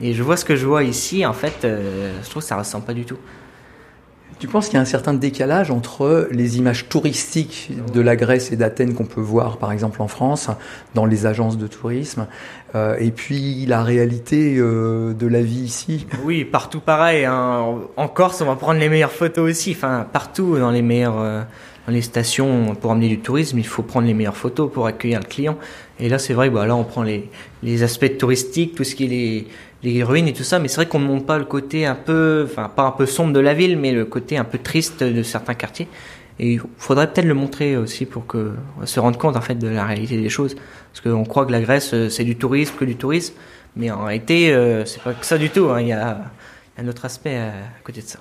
et 0.00 0.14
je 0.14 0.22
vois 0.22 0.38
ce 0.38 0.46
que 0.46 0.56
je 0.56 0.64
vois 0.64 0.84
ici, 0.84 1.26
en 1.26 1.34
fait, 1.34 1.66
euh, 1.66 2.12
je 2.24 2.30
trouve 2.30 2.42
que 2.42 2.48
ça 2.48 2.56
ressemble 2.56 2.86
pas 2.86 2.94
du 2.94 3.04
tout. 3.04 3.18
Tu 4.38 4.48
penses 4.48 4.66
qu'il 4.66 4.74
y 4.74 4.76
a 4.76 4.82
un 4.82 4.84
certain 4.84 5.14
décalage 5.14 5.70
entre 5.70 6.28
les 6.30 6.58
images 6.58 6.90
touristiques 6.90 7.70
de 7.94 8.00
la 8.02 8.16
Grèce 8.16 8.52
et 8.52 8.56
d'Athènes 8.56 8.92
qu'on 8.94 9.06
peut 9.06 9.22
voir 9.22 9.56
par 9.56 9.72
exemple 9.72 10.02
en 10.02 10.08
France, 10.08 10.50
dans 10.94 11.06
les 11.06 11.24
agences 11.24 11.56
de 11.56 11.66
tourisme, 11.66 12.26
euh, 12.74 12.96
et 12.98 13.12
puis 13.12 13.64
la 13.64 13.82
réalité 13.82 14.56
euh, 14.58 15.14
de 15.14 15.26
la 15.26 15.40
vie 15.40 15.60
ici? 15.60 16.06
Oui, 16.22 16.44
partout 16.44 16.80
pareil. 16.80 17.24
hein. 17.24 17.64
En 17.96 18.08
Corse, 18.08 18.42
on 18.42 18.46
va 18.46 18.56
prendre 18.56 18.78
les 18.78 18.90
meilleures 18.90 19.10
photos 19.10 19.50
aussi. 19.50 19.70
Enfin, 19.70 20.06
partout 20.12 20.58
dans 20.58 20.70
les 20.70 20.82
meilleures, 20.82 21.18
euh, 21.18 21.42
dans 21.86 21.92
les 21.94 22.02
stations 22.02 22.74
pour 22.74 22.92
amener 22.92 23.08
du 23.08 23.20
tourisme, 23.20 23.58
il 23.58 23.66
faut 23.66 23.82
prendre 23.82 24.06
les 24.06 24.14
meilleures 24.14 24.36
photos 24.36 24.70
pour 24.70 24.86
accueillir 24.86 25.20
le 25.20 25.26
client. 25.26 25.56
Et 25.98 26.10
là, 26.10 26.18
c'est 26.18 26.34
vrai, 26.34 26.50
bah 26.50 26.66
là, 26.66 26.76
on 26.76 26.84
prend 26.84 27.02
les, 27.02 27.30
les 27.62 27.82
aspects 27.82 28.18
touristiques, 28.18 28.74
tout 28.74 28.84
ce 28.84 28.94
qui 28.94 29.06
est 29.06 29.08
les, 29.08 29.46
les 29.82 30.02
ruines 30.04 30.28
et 30.28 30.32
tout 30.32 30.42
ça. 30.44 30.58
Mais 30.58 30.68
c'est 30.68 30.76
vrai 30.76 30.86
qu'on 30.86 30.98
ne 31.00 31.06
montre 31.06 31.26
pas 31.26 31.38
le 31.38 31.44
côté 31.44 31.86
un 31.86 31.94
peu, 31.94 32.46
enfin, 32.50 32.68
pas 32.68 32.84
un 32.84 32.90
peu 32.92 33.06
sombre 33.06 33.32
de 33.32 33.40
la 33.40 33.54
ville, 33.54 33.78
mais 33.78 33.92
le 33.92 34.04
côté 34.04 34.36
un 34.36 34.44
peu 34.44 34.58
triste 34.58 35.02
de 35.02 35.22
certains 35.22 35.54
quartiers. 35.54 35.88
Et 36.38 36.54
il 36.54 36.60
faudrait 36.76 37.10
peut-être 37.10 37.24
le 37.26 37.34
montrer 37.34 37.76
aussi 37.78 38.04
pour 38.04 38.26
que 38.26 38.52
on 38.80 38.84
se 38.86 39.00
rende 39.00 39.16
compte 39.16 39.36
en 39.36 39.40
fait 39.40 39.54
de 39.54 39.68
la 39.68 39.84
réalité 39.84 40.20
des 40.20 40.28
choses. 40.28 40.54
Parce 40.92 41.00
qu'on 41.02 41.24
croit 41.24 41.46
que 41.46 41.52
la 41.52 41.60
Grèce 41.60 41.92
euh, 41.94 42.10
c'est 42.10 42.24
du 42.24 42.36
tourisme, 42.36 42.74
que 42.78 42.84
du 42.84 42.96
tourisme, 42.96 43.34
mais 43.74 43.90
en 43.90 44.04
réalité 44.04 44.52
euh, 44.52 44.84
c'est 44.84 45.02
pas 45.02 45.14
que 45.14 45.24
ça 45.24 45.38
du 45.38 45.48
tout. 45.50 45.70
hein. 45.70 45.80
Il 45.80 45.88
y 45.88 45.92
a 45.92 46.18
un 46.78 46.88
autre 46.88 47.06
aspect 47.06 47.36
à 47.36 47.52
côté 47.84 48.02
de 48.02 48.06
ça. 48.06 48.18